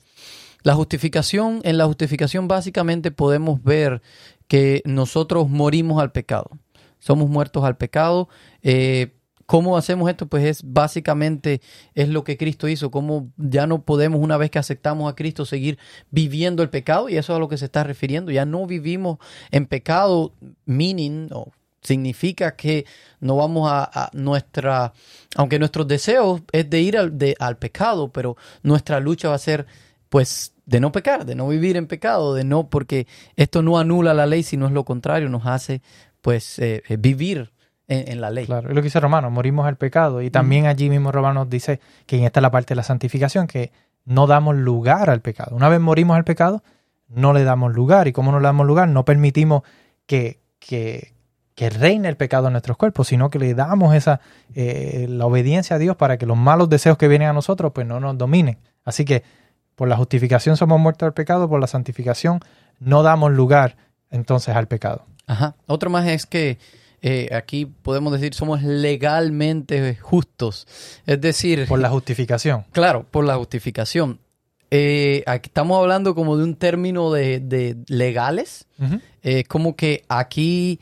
la 0.65 0.73
justificación, 0.73 1.61
en 1.63 1.77
la 1.77 1.85
justificación 1.85 2.47
básicamente 2.47 3.11
podemos 3.11 3.61
ver 3.63 4.01
que 4.47 4.81
nosotros 4.83 5.47
morimos 5.47 6.01
al 6.01 6.11
pecado. 6.11 6.49
Somos 6.97 7.29
muertos 7.29 7.63
al 7.63 7.77
pecado. 7.77 8.29
Eh, 8.63 9.13
¿Cómo 9.45 9.77
hacemos 9.77 10.09
esto? 10.09 10.25
Pues 10.25 10.43
es 10.43 10.63
básicamente 10.63 11.61
es 11.93 12.09
lo 12.09 12.23
que 12.23 12.35
Cristo 12.35 12.67
hizo. 12.67 12.89
Cómo 12.89 13.29
ya 13.37 13.67
no 13.67 13.83
podemos, 13.83 14.19
una 14.19 14.37
vez 14.37 14.49
que 14.49 14.57
aceptamos 14.57 15.07
a 15.07 15.15
Cristo, 15.15 15.45
seguir 15.45 15.77
viviendo 16.09 16.63
el 16.63 16.71
pecado. 16.71 17.09
Y 17.09 17.17
eso 17.17 17.33
es 17.33 17.37
a 17.37 17.39
lo 17.39 17.47
que 17.47 17.59
se 17.59 17.65
está 17.65 17.83
refiriendo. 17.83 18.31
Ya 18.31 18.45
no 18.45 18.65
vivimos 18.65 19.19
en 19.51 19.67
pecado, 19.67 20.33
meaning, 20.65 21.27
o 21.31 21.51
significa 21.83 22.55
que 22.55 22.87
no 23.19 23.35
vamos 23.35 23.69
a, 23.71 23.83
a 23.93 24.09
nuestra, 24.13 24.93
aunque 25.35 25.59
nuestros 25.59 25.87
deseos 25.87 26.41
es 26.51 26.67
de 26.71 26.81
ir 26.81 26.97
al, 26.97 27.15
de- 27.19 27.35
al 27.39 27.59
pecado, 27.59 28.11
pero 28.11 28.35
nuestra 28.63 28.99
lucha 28.99 29.29
va 29.29 29.35
a 29.35 29.37
ser, 29.37 29.67
pues, 30.09 30.54
de 30.65 30.79
no 30.79 30.91
pecar, 30.91 31.25
de 31.25 31.35
no 31.35 31.47
vivir 31.47 31.77
en 31.77 31.87
pecado, 31.87 32.33
de 32.33 32.43
no, 32.43 32.69
porque 32.69 33.07
esto 33.35 33.61
no 33.61 33.77
anula 33.77 34.13
la 34.13 34.25
ley, 34.25 34.43
sino 34.43 34.65
es 34.65 34.71
lo 34.71 34.83
contrario, 34.83 35.29
nos 35.29 35.45
hace, 35.45 35.81
pues, 36.21 36.59
eh, 36.59 36.83
eh, 36.87 36.97
vivir 36.97 37.51
en, 37.87 38.11
en 38.11 38.21
la 38.21 38.31
ley. 38.31 38.45
Claro, 38.45 38.69
es 38.69 38.75
lo 38.75 38.81
que 38.81 38.87
dice 38.87 38.99
Romanos, 38.99 39.31
morimos 39.31 39.67
al 39.67 39.77
pecado. 39.77 40.21
Y 40.21 40.31
también 40.31 40.65
allí 40.65 40.89
mismo 40.89 41.11
Romanos 41.11 41.49
dice 41.49 41.79
que 42.05 42.17
en 42.17 42.23
esta 42.23 42.39
es 42.39 42.41
la 42.41 42.51
parte 42.51 42.69
de 42.69 42.77
la 42.77 42.83
santificación, 42.83 43.47
que 43.47 43.71
no 44.05 44.27
damos 44.27 44.55
lugar 44.55 45.09
al 45.09 45.21
pecado. 45.21 45.55
Una 45.55 45.69
vez 45.69 45.79
morimos 45.79 46.15
al 46.15 46.23
pecado, 46.23 46.63
no 47.07 47.33
le 47.33 47.43
damos 47.43 47.73
lugar. 47.73 48.07
¿Y 48.07 48.11
cómo 48.11 48.31
no 48.31 48.39
le 48.39 48.45
damos 48.45 48.65
lugar? 48.65 48.87
No 48.87 49.05
permitimos 49.05 49.63
que, 50.05 50.41
que, 50.59 51.13
que 51.53 51.69
reine 51.69 52.09
el 52.09 52.17
pecado 52.17 52.47
en 52.47 52.53
nuestros 52.53 52.77
cuerpos, 52.77 53.07
sino 53.07 53.29
que 53.29 53.39
le 53.39 53.53
damos 53.53 53.95
esa 53.95 54.19
eh, 54.53 55.07
la 55.09 55.25
obediencia 55.25 55.75
a 55.75 55.79
Dios 55.79 55.95
para 55.95 56.17
que 56.17 56.25
los 56.25 56.37
malos 56.37 56.69
deseos 56.69 56.97
que 56.97 57.07
vienen 57.07 57.29
a 57.29 57.33
nosotros 57.33 57.71
pues 57.73 57.85
no 57.85 57.99
nos 57.99 58.17
dominen. 58.17 58.57
Así 58.83 59.05
que 59.05 59.23
por 59.75 59.87
la 59.87 59.97
justificación 59.97 60.57
somos 60.57 60.79
muertos 60.79 61.05
al 61.07 61.13
pecado, 61.13 61.49
por 61.49 61.59
la 61.59 61.67
santificación 61.67 62.39
no 62.79 63.03
damos 63.03 63.31
lugar 63.31 63.77
entonces 64.09 64.55
al 64.55 64.67
pecado. 64.67 65.05
Ajá. 65.27 65.55
Otro 65.65 65.89
más 65.89 66.07
es 66.07 66.25
que 66.25 66.57
eh, 67.01 67.29
aquí 67.33 67.65
podemos 67.65 68.13
decir 68.13 68.33
somos 68.33 68.63
legalmente 68.63 69.95
justos. 69.95 70.67
Es 71.05 71.21
decir, 71.21 71.67
Por 71.67 71.79
la 71.79 71.89
justificación. 71.89 72.65
Claro, 72.71 73.05
por 73.09 73.25
la 73.25 73.35
justificación. 73.35 74.19
Eh, 74.71 75.23
aquí 75.27 75.47
estamos 75.47 75.79
hablando 75.79 76.15
como 76.15 76.37
de 76.37 76.43
un 76.43 76.55
término 76.55 77.11
de, 77.11 77.39
de 77.39 77.77
legales. 77.87 78.65
Ujú. 78.79 78.99
Eh, 79.23 79.43
como 79.45 79.75
que 79.75 80.03
aquí 80.09 80.79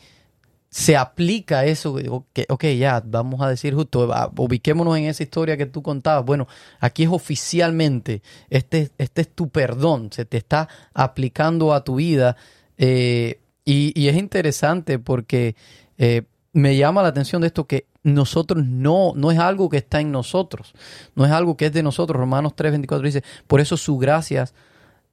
se 0.73 0.97
aplica 0.97 1.65
eso. 1.65 1.95
Ok, 2.09 2.39
ok, 2.49 2.63
ya, 2.79 2.99
vamos 3.05 3.41
a 3.41 3.47
decir 3.47 3.75
justo, 3.75 4.11
ubiquémonos 4.37 4.97
en 4.97 5.05
esa 5.05 5.21
historia 5.21 5.55
que 5.55 5.67
tú 5.67 5.83
contabas. 5.83 6.25
Bueno, 6.25 6.47
aquí 6.79 7.03
es 7.03 7.09
oficialmente, 7.09 8.23
este, 8.49 8.89
este 8.97 9.21
es 9.21 9.29
tu 9.29 9.49
perdón, 9.49 10.09
se 10.11 10.25
te 10.25 10.37
está 10.37 10.67
aplicando 10.95 11.75
a 11.75 11.83
tu 11.83 11.97
vida. 11.97 12.37
Eh, 12.79 13.39
y, 13.63 14.07
es 14.07 14.17
interesante 14.17 14.97
porque 14.97 15.55
eh, 15.99 16.23
me 16.53 16.75
llama 16.75 17.03
la 17.03 17.09
atención 17.09 17.41
de 17.43 17.49
esto 17.49 17.67
que 17.67 17.85
nosotros 18.01 18.65
no, 18.65 19.13
no 19.15 19.29
es 19.29 19.37
algo 19.37 19.69
que 19.69 19.77
está 19.77 20.01
en 20.01 20.11
nosotros, 20.11 20.73
no 21.13 21.23
es 21.23 21.31
algo 21.31 21.55
que 21.55 21.67
es 21.67 21.73
de 21.73 21.83
nosotros. 21.83 22.19
Romanos 22.19 22.55
3, 22.55 22.71
24 22.71 23.05
dice, 23.05 23.23
por 23.45 23.61
eso 23.61 23.77
sus 23.77 23.99
gracias 23.99 24.55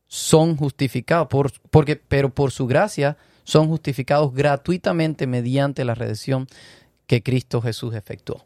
son 0.06 0.56
justificados, 0.56 1.28
por, 1.28 1.52
porque, 1.68 1.96
pero 1.96 2.30
por 2.30 2.50
su 2.50 2.66
gracia 2.66 3.18
son 3.50 3.66
justificados 3.66 4.32
gratuitamente 4.32 5.26
mediante 5.26 5.84
la 5.84 5.94
redención 5.94 6.46
que 7.08 7.22
Cristo 7.22 7.60
Jesús 7.60 7.94
efectuó. 7.94 8.44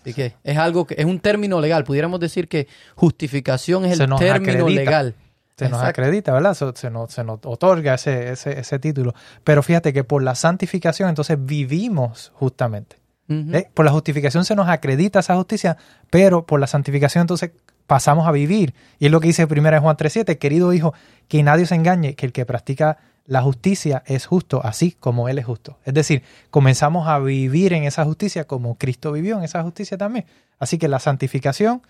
Así 0.00 0.14
que 0.14 0.34
es 0.42 0.56
algo 0.56 0.86
que 0.86 0.94
es 0.96 1.04
un 1.04 1.20
término 1.20 1.60
legal. 1.60 1.84
Pudiéramos 1.84 2.20
decir 2.20 2.48
que 2.48 2.66
justificación 2.94 3.84
es 3.84 4.00
el 4.00 4.08
término 4.16 4.64
acredita. 4.64 4.80
legal. 4.80 5.14
se 5.58 5.68
nos 5.68 5.82
acredita, 5.82 6.32
¿verdad? 6.32 6.54
Se, 6.54 6.90
nos, 6.90 7.12
se 7.12 7.24
nos 7.24 7.40
otorga 7.44 7.94
ese, 7.94 8.30
ese, 8.30 8.58
ese 8.58 8.78
título. 8.78 9.14
Pero 9.44 9.62
fíjate 9.62 9.92
que 9.92 10.04
por 10.04 10.22
la 10.22 10.34
santificación 10.34 11.10
entonces 11.10 11.36
vivimos 11.38 12.32
justamente. 12.34 12.96
¿eh? 13.28 13.68
Por 13.74 13.84
la 13.84 13.90
justificación 13.90 14.46
se 14.46 14.54
nos 14.54 14.68
acredita 14.68 15.18
esa 15.18 15.36
justicia, 15.36 15.76
pero 16.08 16.46
por 16.46 16.60
la 16.60 16.66
santificación 16.66 17.22
entonces 17.22 17.50
pasamos 17.86 18.26
a 18.26 18.32
vivir. 18.32 18.74
Y 18.98 19.06
es 19.06 19.12
lo 19.12 19.20
que 19.20 19.26
dice 19.26 19.44
1 19.44 19.80
Juan 19.82 19.96
3.7, 19.96 20.38
querido 20.38 20.72
hijo, 20.72 20.94
que 21.28 21.42
nadie 21.42 21.66
se 21.66 21.74
engañe, 21.74 22.14
que 22.14 22.24
el 22.24 22.32
que 22.32 22.46
practica 22.46 22.96
la 23.26 23.42
justicia 23.42 24.02
es 24.06 24.26
justo, 24.26 24.60
así 24.64 24.92
como 24.92 25.28
Él 25.28 25.38
es 25.38 25.46
justo. 25.46 25.78
Es 25.84 25.94
decir, 25.94 26.22
comenzamos 26.50 27.08
a 27.08 27.18
vivir 27.18 27.72
en 27.72 27.84
esa 27.84 28.04
justicia 28.04 28.46
como 28.46 28.76
Cristo 28.76 29.12
vivió 29.12 29.36
en 29.36 29.44
esa 29.44 29.62
justicia 29.62 29.98
también. 29.98 30.26
Así 30.58 30.78
que 30.78 30.88
la 30.88 31.00
santificación, 31.00 31.82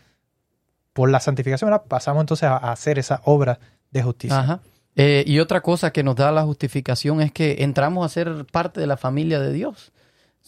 por 0.93 1.11
la 1.11 1.21
santificación, 1.21 1.71
pasamos 1.89 2.23
entonces 2.23 2.49
a 2.49 2.57
a 2.57 2.73
hacer 2.73 2.99
esa 2.99 3.21
obra 3.25 3.59
de 3.91 4.03
justicia. 4.03 4.41
Ajá. 4.41 4.61
Eh, 4.97 5.25
y 5.27 5.41
otra 5.41 5.61
cosa 5.61 5.93
que 5.93 6.03
nos 6.03 6.17
da 6.17 6.33
la 6.33 6.43
justificación 6.43 7.21
es 7.21 7.31
que 7.31 7.57
entramos 7.61 8.05
a 8.05 8.09
ser 8.09 8.47
parte 8.47 8.81
de 8.81 8.87
la 8.87 8.97
familia 8.97 9.39
de 9.39 9.53
Dios. 9.53 9.93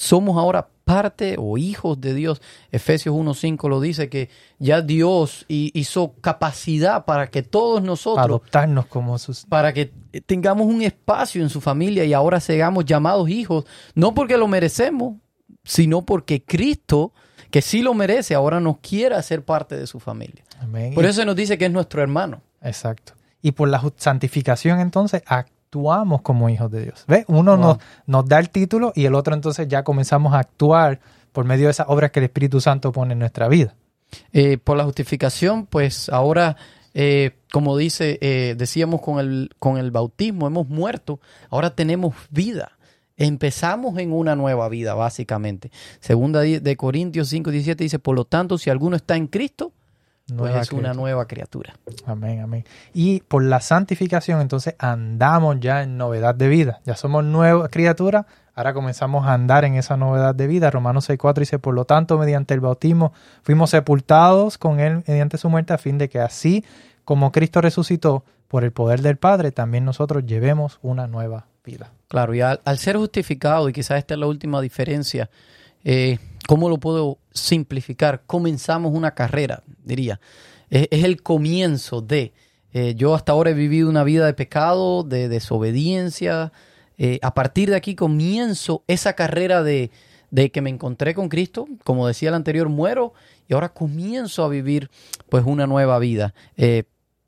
Somos 0.01 0.37
ahora 0.39 0.69
parte 0.85 1.35
o 1.39 1.59
hijos 1.59 2.01
de 2.01 2.15
Dios. 2.15 2.41
Efesios 2.71 3.15
1.5 3.17 3.69
lo 3.69 3.81
dice 3.81 4.09
que 4.09 4.31
ya 4.61 4.81
Dios 4.81 5.45
hi- 5.49 5.73
hizo 5.75 6.15
capacidad 6.21 7.05
para 7.05 7.27
que 7.31 7.43
todos 7.43 7.83
nosotros, 7.83 8.25
adoptarnos 8.25 8.87
como 8.87 9.19
sus... 9.19 9.45
para 9.45 9.73
que 9.73 9.93
tengamos 10.25 10.69
un 10.69 10.83
espacio 10.83 11.43
en 11.43 11.51
su 11.51 11.61
familia 11.61 12.05
y 12.05 12.13
ahora 12.13 12.39
seamos 12.39 12.85
llamados 12.85 13.29
hijos, 13.29 13.65
no 13.97 14.15
porque 14.15 14.37
lo 14.39 14.47
merecemos, 14.47 15.17
sino 15.65 16.03
porque 16.07 16.45
Cristo, 16.45 17.13
que 17.51 17.61
sí 17.61 17.83
lo 17.83 17.93
merece, 17.93 18.37
ahora 18.37 18.61
nos 18.61 18.79
quiere 18.79 19.17
hacer 19.17 19.45
parte 19.45 19.77
de 19.77 19.89
su 19.89 19.99
familia. 19.99 20.45
Amén. 20.61 20.95
Por 20.95 21.07
eso 21.07 21.25
nos 21.25 21.35
dice 21.35 21.59
que 21.59 21.67
es 21.67 21.73
nuestro 21.73 22.01
hermano. 22.03 22.41
Exacto. 22.63 23.15
Y 23.43 23.51
por 23.53 23.69
la 23.69 23.83
santificación 23.97 24.79
entonces 24.81 25.23
actuamos 25.69 26.23
como 26.23 26.49
hijos 26.49 26.71
de 26.71 26.85
Dios. 26.85 27.05
¿Ves? 27.07 27.25
Uno 27.29 27.57
Wow. 27.57 27.67
nos, 27.67 27.79
nos 28.07 28.27
da 28.27 28.39
el 28.39 28.49
título 28.49 28.93
y 28.95 29.05
el 29.05 29.15
otro 29.15 29.35
entonces 29.35 29.69
ya 29.69 29.85
comenzamos 29.85 30.33
a 30.33 30.39
actuar 30.39 31.01
por 31.33 31.45
medio 31.45 31.67
de 31.67 31.73
esas 31.73 31.87
obras 31.89 32.11
que 32.11 32.21
el 32.21 32.25
Espíritu 32.25 32.61
Santo 32.61 32.91
pone 32.91 33.13
en 33.13 33.19
nuestra 33.19 33.49
vida. 33.49 33.75
Eh, 34.33 34.57
por 34.57 34.79
la 34.79 34.85
justificación, 34.85 35.67
pues 35.67 36.09
ahora, 36.09 36.57
eh, 36.95 37.33
como 37.53 37.77
dice, 37.77 38.19
eh, 38.23 38.55
decíamos 38.57 39.03
con 39.03 39.19
el, 39.19 39.51
con 39.59 39.77
el 39.77 39.91
bautismo, 39.91 40.47
hemos 40.47 40.69
muerto, 40.69 41.21
ahora 41.51 41.75
tenemos 41.75 42.15
vida. 42.31 42.73
Empezamos 43.19 43.99
en 43.99 44.13
una 44.13 44.37
nueva 44.37 44.69
vida, 44.71 44.95
básicamente. 44.95 45.71
Segunda 46.01 46.41
de 46.41 46.77
Corintios 46.77 47.29
5, 47.29 47.51
17 47.51 47.85
dice, 47.85 47.99
por 47.99 48.15
lo 48.15 48.25
tanto, 48.25 48.57
si 48.57 48.71
alguno 48.71 48.97
está 48.97 49.17
en 49.17 49.27
Cristo, 49.27 49.73
pues 50.29 50.51
Nueva 50.51 50.61
es 50.61 50.73
una 50.73 50.93
nueva 50.93 51.27
criatura. 51.27 51.75
Amén, 52.05 52.41
amén. 52.41 52.65
Y 52.93 53.21
por 53.21 53.43
la 53.43 53.61
santificación 53.61 54.43
entonces 54.43 54.75
andamos 54.79 55.59
ya 55.61 55.83
en 55.83 55.97
novedad 55.97 56.35
de 56.35 56.49
vida. 56.49 56.81
Ya 56.85 56.97
somos 56.97 57.25
nuevas 57.25 57.71
criaturas, 57.71 58.27
ahora 58.55 58.75
comenzamos 58.75 59.27
a 59.27 59.33
andar 59.33 59.65
en 59.65 59.77
esa 59.77 59.97
novedad 59.97 60.35
de 60.35 60.47
vida. 60.47 60.71
Romanos 60.71 61.09
6.4 61.09 61.39
dice, 61.39 61.59
por 61.59 61.75
lo 61.75 61.87
tanto, 61.87 62.19
mediante 62.19 62.53
el 62.53 62.61
bautismo 62.61 63.15
fuimos 63.43 63.71
sepultados 63.71 64.59
con 64.59 64.81
él 64.81 65.03
mediante 65.07 65.39
su 65.39 65.49
muerte 65.49 65.73
a 65.73 65.79
fin 65.79 65.97
de 65.97 66.11
que 66.11 66.21
así 66.21 66.63
como 67.07 67.33
Cristo 67.33 67.63
resucitó 67.63 68.23
por 68.49 68.65
el 68.65 68.73
poder 68.73 69.01
del 69.01 69.17
Padre, 69.17 69.51
también 69.51 69.87
nosotros 69.87 70.27
llevemos 70.27 70.79
una 70.83 71.07
nueva 71.07 71.47
vida. 71.65 71.91
Claro, 72.09 72.35
y 72.35 72.43
al, 72.43 72.61
al 72.67 72.79
ser 72.79 72.99
justificado, 72.99 73.69
y 73.69 73.73
quizás 73.73 73.99
esta 73.99 74.13
es 74.13 74.21
la 74.21 74.27
última 74.27 74.61
diferencia, 74.61 75.31
eh, 75.85 76.19
¿cómo 76.49 76.71
lo 76.71 76.79
puedo 76.79 77.19
simplificar? 77.31 78.23
Comenzamos 78.27 78.95
una 78.95 79.15
carrera, 79.15 79.63
diría. 79.85 80.19
Es, 80.71 80.89
el 81.05 81.23
comienzo 81.23 82.01
de. 82.01 82.33
eh, 82.73 82.95
yo 82.97 83.15
hasta 83.15 83.33
ahora 83.33 83.51
he 83.51 83.55
vivido 83.55 83.91
una 83.91 84.03
vida 84.03 84.25
de 84.25 84.33
pecado, 84.33 85.03
de 85.03 85.29
desobediencia. 85.29 86.51
Eh, 86.97 87.19
a 87.21 87.35
partir 87.35 87.69
de 87.69 87.77
aquí 87.77 87.95
comienzo 87.95 88.83
esa 88.87 89.13
carrera 89.13 89.63
de, 89.63 89.91
de 90.31 90.51
que 90.51 90.63
me 90.63 90.71
encontré 90.71 91.13
con 91.15 91.29
Cristo. 91.29 91.69
Como 91.85 92.07
decía 92.07 92.31
el 92.31 92.35
anterior, 92.35 92.71
muero 92.71 93.13
y 93.47 93.53
ahora 93.53 93.75
comienzo 93.75 94.43
a 94.43 94.49
vivir 94.49 94.91
pues 95.29 95.45
una 95.45 95.67
nueva 95.67 95.99
vida. 95.99 96.33
Eh, 96.57 96.85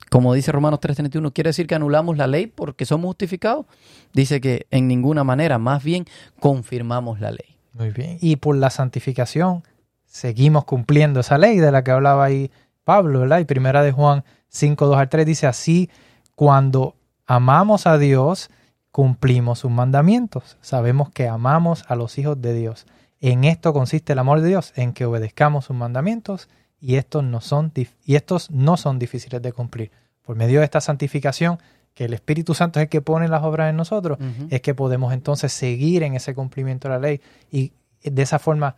como 0.09 0.33
dice 0.33 0.51
Romanos 0.51 0.79
3:31, 0.79 1.31
¿quiere 1.31 1.49
decir 1.49 1.67
que 1.67 1.75
anulamos 1.75 2.17
la 2.17 2.25
ley 2.25 2.47
porque 2.47 2.85
somos 2.85 3.09
justificados? 3.09 3.67
Dice 4.13 4.41
que 4.41 4.65
en 4.71 4.87
ninguna 4.87 5.23
manera, 5.23 5.59
más 5.59 5.83
bien 5.83 6.05
confirmamos 6.39 7.19
la 7.19 7.29
ley. 7.29 7.50
Muy 7.73 7.91
bien. 7.91 8.17
Y 8.21 8.37
por 8.37 8.55
la 8.55 8.69
santificación 8.69 9.63
seguimos 10.05 10.65
cumpliendo 10.65 11.21
esa 11.21 11.37
ley 11.37 11.59
de 11.59 11.71
la 11.71 11.83
que 11.83 11.91
hablaba 11.91 12.25
ahí 12.25 12.51
Pablo, 12.83 13.21
¿verdad? 13.21 13.39
Y 13.39 13.45
primera 13.45 13.83
de 13.83 13.91
Juan 13.91 14.23
5, 14.49 14.87
2 14.87 14.97
al 14.97 15.09
3 15.09 15.25
dice 15.25 15.47
así, 15.47 15.89
cuando 16.35 16.95
amamos 17.25 17.87
a 17.87 17.97
Dios, 17.97 18.49
cumplimos 18.91 19.59
sus 19.59 19.71
mandamientos. 19.71 20.57
Sabemos 20.61 21.09
que 21.11 21.27
amamos 21.27 21.85
a 21.87 21.95
los 21.95 22.17
hijos 22.17 22.41
de 22.41 22.53
Dios. 22.53 22.85
En 23.21 23.43
esto 23.43 23.71
consiste 23.71 24.13
el 24.13 24.19
amor 24.19 24.41
de 24.41 24.49
Dios, 24.49 24.73
en 24.75 24.93
que 24.93 25.05
obedezcamos 25.05 25.65
sus 25.65 25.75
mandamientos 25.75 26.49
y 26.79 26.95
estos 26.95 27.23
no 27.23 27.39
son, 27.39 27.71
y 28.03 28.15
estos 28.15 28.49
no 28.51 28.75
son 28.75 28.99
difíciles 28.99 29.41
de 29.41 29.53
cumplir. 29.53 29.91
Por 30.23 30.35
medio 30.35 30.59
de 30.59 30.65
esta 30.65 30.81
santificación 30.81 31.59
que 31.93 32.05
el 32.05 32.13
Espíritu 32.13 32.53
Santo 32.53 32.79
es 32.79 32.83
el 32.85 32.89
que 32.89 33.01
pone 33.01 33.27
las 33.27 33.43
obras 33.43 33.69
en 33.69 33.75
nosotros, 33.77 34.17
es 34.49 34.61
que 34.61 34.73
podemos 34.73 35.13
entonces 35.13 35.51
seguir 35.51 36.03
en 36.03 36.15
ese 36.15 36.33
cumplimiento 36.33 36.87
de 36.87 36.93
la 36.93 36.99
ley 36.99 37.21
y 37.51 37.73
de 38.03 38.21
esa 38.21 38.39
forma 38.39 38.75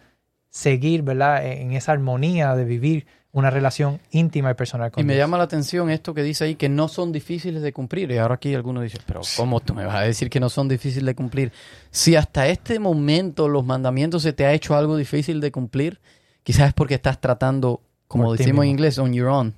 seguir, 0.49 1.02
¿verdad? 1.02 1.45
En 1.45 1.73
esa 1.73 1.91
armonía 1.93 2.56
de 2.56 2.65
vivir 2.65 3.06
una 3.32 3.49
relación 3.49 3.99
íntima 4.12 4.52
y 4.52 4.54
personal 4.54 4.91
con 4.91 5.02
Y 5.02 5.06
me 5.08 5.13
Dios. 5.13 5.23
llama 5.23 5.39
la 5.39 5.45
atención 5.45 5.89
esto 5.89 6.13
que 6.13 6.21
dice 6.21 6.43
ahí, 6.43 6.56
que 6.56 6.69
no 6.69 6.88
son 6.88 7.12
difíciles 7.12 7.63
de 7.63 7.73
cumplir. 7.73 8.12
Y 8.12 8.19
ahora 8.19 8.36
aquí 8.36 8.54
algunos 8.54 8.84
dicen, 8.84 9.02
pero 9.08 9.21
¿cómo 9.38 9.60
tú 9.60 9.73
me 9.73 9.86
vas 9.86 9.95
a 9.95 10.02
decir 10.02 10.30
que 10.30 10.39
no 10.39 10.49
son 10.49 10.67
difíciles 10.67 11.06
de 11.08 11.15
cumplir? 11.15 11.52
Si 11.89 12.15
hasta 12.15 12.47
este 12.47 12.78
momento 12.78 13.49
los 13.49 13.65
mandamientos 13.65 14.21
se 14.21 14.34
te 14.34 14.45
ha 14.45 14.54
hecho 14.54 14.76
algo 14.76 14.95
difícil 14.97 15.41
de 15.41 15.52
cumplir, 15.52 15.99
quizás 16.43 16.67
es 16.67 16.73
porque 16.73 16.93
estás 16.93 17.19
tratando, 17.19 17.82
como 18.08 18.26
Por 18.26 18.38
decimos 18.38 18.65
en 18.65 18.71
inglés, 18.71 18.99
on 18.99 19.13
your 19.13 19.30
own. 19.30 19.56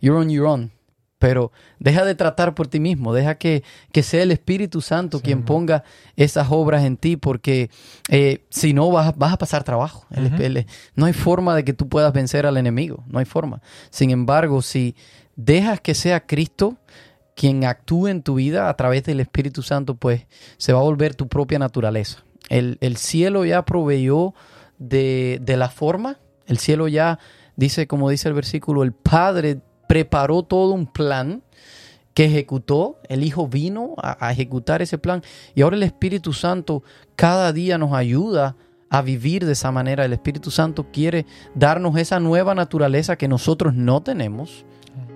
You're 0.00 0.20
on 0.20 0.28
your 0.28 0.46
own. 0.46 0.70
Pero 1.18 1.52
deja 1.78 2.04
de 2.04 2.14
tratar 2.14 2.54
por 2.54 2.66
ti 2.66 2.80
mismo, 2.80 3.14
deja 3.14 3.36
que, 3.36 3.62
que 3.92 4.02
sea 4.02 4.22
el 4.22 4.30
Espíritu 4.32 4.80
Santo 4.80 5.20
quien 5.20 5.42
ponga 5.44 5.84
esas 6.16 6.48
obras 6.50 6.84
en 6.84 6.96
ti, 6.96 7.16
porque 7.16 7.70
eh, 8.10 8.44
si 8.50 8.74
no 8.74 8.90
vas, 8.90 9.16
vas 9.16 9.32
a 9.32 9.38
pasar 9.38 9.64
trabajo. 9.64 10.06
El- 10.38 10.66
no 10.96 11.06
hay 11.06 11.12
forma 11.12 11.54
de 11.56 11.64
que 11.64 11.72
tú 11.72 11.88
puedas 11.88 12.12
vencer 12.12 12.46
al 12.46 12.56
enemigo, 12.56 13.04
no 13.06 13.20
hay 13.20 13.24
forma. 13.24 13.62
Sin 13.90 14.10
embargo, 14.10 14.60
si 14.60 14.96
dejas 15.36 15.80
que 15.80 15.94
sea 15.94 16.26
Cristo 16.26 16.76
quien 17.36 17.64
actúe 17.64 18.08
en 18.08 18.22
tu 18.22 18.34
vida 18.34 18.68
a 18.68 18.74
través 18.76 19.04
del 19.04 19.20
Espíritu 19.20 19.62
Santo, 19.62 19.94
pues 19.94 20.26
se 20.56 20.72
va 20.72 20.80
a 20.80 20.84
volver 20.84 21.14
tu 21.14 21.26
propia 21.28 21.58
naturaleza. 21.58 22.22
El, 22.48 22.76
el 22.80 22.96
cielo 22.96 23.44
ya 23.44 23.64
proveyó 23.64 24.34
de, 24.78 25.38
de 25.42 25.56
la 25.56 25.68
forma, 25.70 26.18
el 26.46 26.58
cielo 26.58 26.86
ya 26.88 27.18
dice, 27.56 27.86
como 27.86 28.10
dice 28.10 28.28
el 28.28 28.34
versículo, 28.34 28.82
el 28.82 28.92
Padre 28.92 29.60
preparó 29.94 30.42
todo 30.42 30.72
un 30.72 30.86
plan 30.86 31.44
que 32.14 32.24
ejecutó, 32.24 32.98
el 33.08 33.22
Hijo 33.22 33.46
vino 33.46 33.94
a, 33.96 34.32
ejecutar 34.32 34.82
ese 34.82 34.98
plan 34.98 35.22
y 35.54 35.62
ahora 35.62 35.76
el 35.76 35.84
Espíritu 35.84 36.32
Santo 36.32 36.82
cada 37.14 37.52
día 37.52 37.78
nos 37.78 37.92
ayuda 37.92 38.56
a 38.90 39.02
vivir 39.02 39.46
de 39.46 39.52
esa 39.52 39.70
manera. 39.70 40.04
El 40.04 40.12
Espíritu 40.12 40.50
Santo 40.50 40.86
quiere 40.92 41.26
darnos 41.54 41.96
esa 41.96 42.18
nueva 42.18 42.56
naturaleza 42.56 43.14
que 43.14 43.28
nosotros 43.28 43.72
no 43.72 44.02
tenemos, 44.02 44.64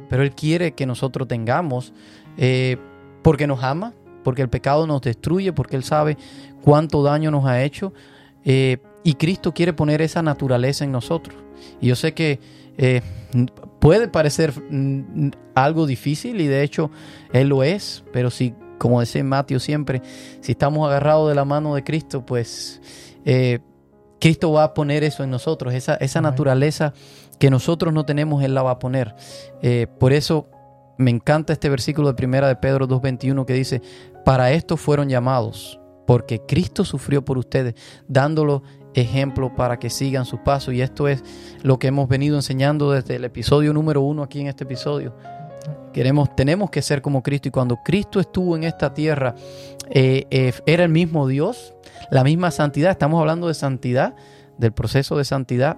pero 0.09 0.23
Él 0.23 0.33
quiere 0.33 0.75
que 0.75 0.87
nosotros 0.87 1.27
tengamos 1.27 1.93
eh, 2.37 2.77
porque 3.25 3.49
nos 3.49 3.65
ama, 3.65 3.95
porque 4.23 4.43
el 4.43 4.49
pecado 4.49 4.87
nos 4.87 5.01
destruye, 5.01 5.53
porque 5.53 5.75
Él 5.75 5.83
sabe 5.83 6.17
cuánto 6.63 7.03
daño 7.03 7.33
nos 7.33 7.47
ha 7.47 7.65
hecho 7.65 7.93
eh, 8.45 8.79
y 9.03 9.15
Cristo 9.15 9.53
quiere 9.53 9.73
poner 9.73 10.03
esa 10.03 10.23
naturaleza 10.23 10.85
en 10.85 10.93
nosotros. 10.93 11.37
Y 11.81 11.89
yo 11.89 11.97
sé 11.97 12.15
que 12.15 12.39
eh, 12.77 13.03
puede 13.79 14.09
parecer 14.09 14.53
mm, 14.71 15.31
algo 15.55 15.87
difícil 15.87 16.41
y 16.41 16.47
de 16.47 16.63
hecho 16.63 16.91
Él 17.33 17.49
lo 17.49 17.63
es, 17.63 18.05
pero 18.13 18.31
si, 18.31 18.55
como 18.79 19.01
dice 19.01 19.23
Mateo 19.23 19.61
siempre, 19.61 20.03
si 20.41 20.53
estamos 20.53 20.87
agarrados 20.89 21.29
de 21.29 21.35
la 21.35 21.45
mano 21.45 21.75
de 21.75 21.85
Cristo, 21.85 22.25
pues 22.25 22.81
eh, 23.25 23.61
Cristo 24.21 24.53
va 24.53 24.65
a 24.65 24.75
poner 24.75 25.05
eso 25.05 25.23
en 25.23 25.31
nosotros, 25.31 25.75
esa, 25.75 25.95
esa 25.97 26.21
naturaleza 26.21 26.93
que 27.39 27.51
nosotros 27.51 27.95
no 27.95 28.05
tenemos, 28.05 28.43
Él 28.43 28.55
la 28.55 28.63
va 28.63 28.73
a 28.73 28.79
poner. 28.79 29.15
Eh, 29.63 29.87
por 29.99 30.13
eso 30.13 30.49
me 30.99 31.11
encanta 31.11 31.53
este 31.53 31.69
versículo 31.69 32.09
de 32.09 32.15
primera 32.15 32.49
de 32.49 32.57
Pedro 32.57 32.89
2.21 32.89 33.45
que 33.45 33.53
dice, 33.55 33.81
para 34.25 34.51
esto 34.51 34.77
fueron 34.77 35.09
llamados, 35.09 35.81
porque 36.07 36.41
Cristo 36.47 36.85
sufrió 36.85 37.25
por 37.25 37.39
ustedes, 37.39 37.75
dándolo 38.09 38.63
ejemplo 39.01 39.55
para 39.55 39.79
que 39.79 39.91
sigan 39.91 40.25
sus 40.25 40.41
pasos. 40.41 40.75
Y 40.75 40.81
esto 40.81 41.09
es 41.09 41.23
lo 41.63 41.79
que 41.79 41.89
hemos 41.89 42.09
venido 42.09 42.37
enseñando 42.37 42.91
desde 42.93 43.17
el 43.17 43.25
episodio 43.25 43.73
número 43.73 44.01
uno 44.03 44.23
aquí 44.23 44.41
en 44.41 44.47
este 44.47 44.65
episodio. 44.65 45.15
Queremos, 45.93 46.35
tenemos 46.37 46.71
que 46.71 46.83
ser 46.83 47.03
como 47.03 47.23
Cristo. 47.23 47.49
Y 47.49 47.51
cuando 47.51 47.77
Cristo 47.85 48.21
estuvo 48.21 48.57
en 48.57 48.65
esta 48.65 48.95
tierra, 48.95 49.35
eh, 49.91 50.27
eh, 50.31 50.53
era 50.67 50.85
el 50.85 50.91
mismo 50.91 51.27
Dios, 51.27 51.75
la 52.11 52.25
misma 52.25 52.51
santidad. 52.51 52.91
Estamos 52.91 53.21
hablando 53.21 53.49
de 53.49 53.55
santidad, 53.55 54.15
del 54.59 54.73
proceso 54.73 55.17
de 55.17 55.25
santidad. 55.25 55.77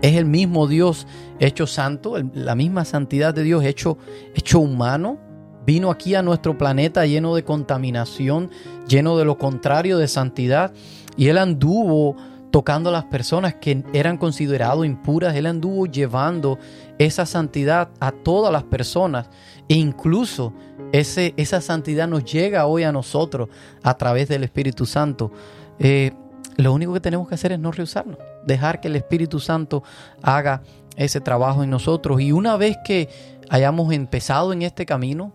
Es 0.00 0.16
el 0.16 0.24
mismo 0.24 0.66
Dios 0.66 1.06
hecho 1.38 1.66
santo, 1.66 2.16
la 2.34 2.54
misma 2.54 2.84
santidad 2.84 3.34
de 3.34 3.42
Dios 3.42 3.64
hecho, 3.64 3.98
hecho 4.34 4.60
humano. 4.60 5.18
Vino 5.64 5.90
aquí 5.90 6.14
a 6.14 6.22
nuestro 6.22 6.58
planeta 6.58 7.06
lleno 7.06 7.34
de 7.34 7.44
contaminación, 7.44 8.50
lleno 8.88 9.16
de 9.16 9.24
lo 9.24 9.38
contrario 9.38 9.98
de 9.98 10.08
santidad. 10.08 10.72
Y 11.16 11.28
Él 11.28 11.38
anduvo 11.38 12.16
tocando 12.52 12.90
a 12.90 12.92
las 12.92 13.04
personas 13.04 13.54
que 13.54 13.82
eran 13.94 14.18
consideradas 14.18 14.84
impuras. 14.84 15.34
Él 15.34 15.46
anduvo 15.46 15.86
llevando 15.86 16.58
esa 16.98 17.26
santidad 17.26 17.88
a 17.98 18.12
todas 18.12 18.52
las 18.52 18.62
personas. 18.62 19.28
E 19.68 19.74
incluso 19.74 20.52
ese, 20.92 21.32
esa 21.38 21.60
santidad 21.62 22.06
nos 22.06 22.24
llega 22.24 22.66
hoy 22.66 22.84
a 22.84 22.92
nosotros 22.92 23.48
a 23.82 23.96
través 23.96 24.28
del 24.28 24.44
Espíritu 24.44 24.84
Santo. 24.84 25.32
Eh, 25.78 26.12
lo 26.56 26.74
único 26.74 26.92
que 26.92 27.00
tenemos 27.00 27.26
que 27.26 27.34
hacer 27.34 27.52
es 27.52 27.58
no 27.58 27.72
rehusarnos, 27.72 28.18
dejar 28.44 28.80
que 28.80 28.88
el 28.88 28.96
Espíritu 28.96 29.40
Santo 29.40 29.82
haga 30.22 30.62
ese 30.96 31.22
trabajo 31.22 31.64
en 31.64 31.70
nosotros. 31.70 32.20
Y 32.20 32.32
una 32.32 32.58
vez 32.58 32.76
que 32.84 33.08
hayamos 33.48 33.90
empezado 33.94 34.52
en 34.52 34.60
este 34.60 34.84
camino, 34.84 35.32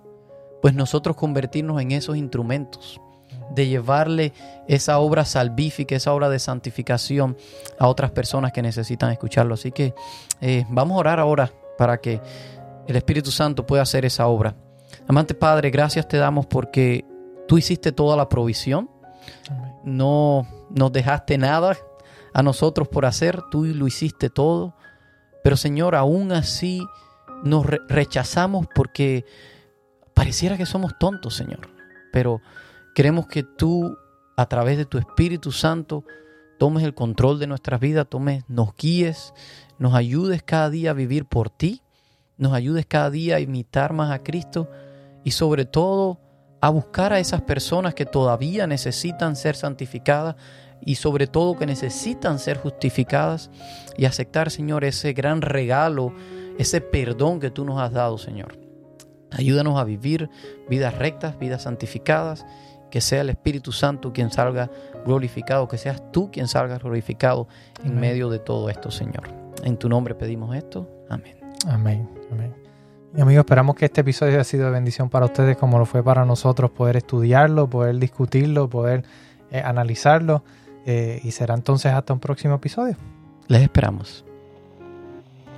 pues 0.61 0.75
nosotros 0.75 1.15
convertirnos 1.15 1.81
en 1.81 1.93
esos 1.93 2.15
instrumentos 2.15 3.01
de 3.51 3.67
llevarle 3.67 4.33
esa 4.67 4.99
obra 4.99 5.25
salvífica, 5.25 5.95
esa 5.95 6.13
obra 6.13 6.29
de 6.29 6.39
santificación 6.39 7.37
a 7.79 7.87
otras 7.87 8.11
personas 8.11 8.51
que 8.51 8.61
necesitan 8.61 9.11
escucharlo. 9.11 9.53
Así 9.53 9.71
que 9.71 9.93
eh, 10.41 10.65
vamos 10.69 10.95
a 10.95 10.99
orar 10.99 11.19
ahora 11.19 11.51
para 11.77 11.99
que 11.99 12.21
el 12.87 12.95
Espíritu 12.95 13.31
Santo 13.31 13.65
pueda 13.65 13.83
hacer 13.83 14.05
esa 14.05 14.27
obra. 14.27 14.55
Amante 15.07 15.33
Padre, 15.33 15.69
gracias 15.69 16.07
te 16.07 16.17
damos 16.17 16.45
porque 16.45 17.05
tú 17.47 17.57
hiciste 17.57 17.91
toda 17.91 18.15
la 18.17 18.29
provisión 18.29 18.89
no 19.83 20.47
nos 20.69 20.91
dejaste 20.91 21.37
nada 21.37 21.77
a 22.33 22.43
nosotros 22.43 22.87
por 22.87 23.05
hacer, 23.05 23.41
tú 23.49 23.65
lo 23.65 23.87
hiciste 23.87 24.29
todo. 24.29 24.75
Pero 25.43 25.57
Señor, 25.57 25.95
aún 25.95 26.31
así 26.31 26.85
nos 27.43 27.65
re- 27.65 27.79
rechazamos 27.87 28.67
porque 28.75 29.25
pareciera 30.13 30.57
que 30.57 30.65
somos 30.65 30.97
tontos, 30.99 31.35
Señor. 31.35 31.69
Pero 32.11 32.41
queremos 32.97 33.27
que 33.27 33.43
tú, 33.43 33.95
a 34.37 34.47
través 34.47 34.75
de 34.75 34.85
tu 34.87 34.97
Espíritu 34.97 35.51
Santo, 35.51 36.03
tomes 36.57 36.83
el 36.83 36.95
control 36.95 37.37
de 37.37 37.45
nuestras 37.45 37.79
vidas, 37.79 38.07
tomes, 38.09 38.43
nos 38.47 38.75
guíes, 38.75 39.35
nos 39.77 39.93
ayudes 39.93 40.41
cada 40.41 40.71
día 40.71 40.89
a 40.89 40.93
vivir 40.93 41.25
por 41.25 41.51
ti, 41.51 41.83
nos 42.39 42.53
ayudes 42.53 42.87
cada 42.87 43.11
día 43.11 43.35
a 43.35 43.39
imitar 43.39 43.93
más 43.93 44.09
a 44.09 44.23
Cristo 44.23 44.67
y 45.23 45.29
sobre 45.29 45.65
todo 45.65 46.19
a 46.59 46.71
buscar 46.71 47.13
a 47.13 47.19
esas 47.19 47.43
personas 47.43 47.93
que 47.93 48.07
todavía 48.07 48.65
necesitan 48.65 49.35
ser 49.35 49.55
santificadas 49.55 50.35
y 50.81 50.95
sobre 50.95 51.27
todo 51.27 51.55
que 51.55 51.67
necesitan 51.67 52.39
ser 52.39 52.57
justificadas 52.57 53.51
y 53.95 54.05
aceptar, 54.05 54.49
Señor, 54.49 54.83
ese 54.83 55.13
gran 55.13 55.43
regalo, 55.43 56.15
ese 56.57 56.81
perdón 56.81 57.39
que 57.39 57.51
tú 57.51 57.63
nos 57.63 57.79
has 57.79 57.91
dado, 57.91 58.17
Señor. 58.17 58.57
Ayúdanos 59.29 59.77
a 59.77 59.83
vivir 59.83 60.31
vidas 60.67 60.97
rectas, 60.97 61.37
vidas 61.37 61.61
santificadas, 61.61 62.43
que 62.89 63.01
sea 63.01 63.21
el 63.21 63.29
Espíritu 63.29 63.71
Santo 63.71 64.13
quien 64.13 64.31
salga 64.31 64.69
glorificado, 65.05 65.67
que 65.67 65.77
seas 65.77 66.01
tú 66.11 66.31
quien 66.31 66.47
salga 66.47 66.77
glorificado 66.77 67.47
en 67.83 67.99
medio 67.99 68.29
de 68.29 68.39
todo 68.39 68.69
esto, 68.69 68.91
Señor. 68.91 69.29
En 69.63 69.77
tu 69.77 69.89
nombre 69.89 70.15
pedimos 70.15 70.55
esto. 70.55 70.89
Amén. 71.09 71.37
Amén. 71.67 72.09
Amén. 72.31 72.53
Y 73.15 73.21
amigos, 73.21 73.41
esperamos 73.41 73.75
que 73.75 73.85
este 73.85 74.01
episodio 74.01 74.33
haya 74.33 74.43
sido 74.43 74.65
de 74.65 74.71
bendición 74.71 75.09
para 75.09 75.25
ustedes 75.25 75.57
como 75.57 75.79
lo 75.79 75.85
fue 75.85 76.03
para 76.03 76.25
nosotros 76.25 76.71
poder 76.71 76.97
estudiarlo, 76.97 77.69
poder 77.69 77.97
discutirlo, 77.97 78.69
poder 78.69 79.03
eh, 79.51 79.61
analizarlo. 79.63 80.43
eh, 80.85 81.19
y 81.23 81.31
será 81.31 81.53
entonces 81.53 81.91
hasta 81.91 82.13
un 82.13 82.19
próximo 82.19 82.55
episodio. 82.55 82.95
Les 83.47 83.61
esperamos. 83.61 84.23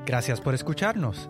Gracias 0.06 0.42
por 0.42 0.56
escucharnos. 0.56 1.30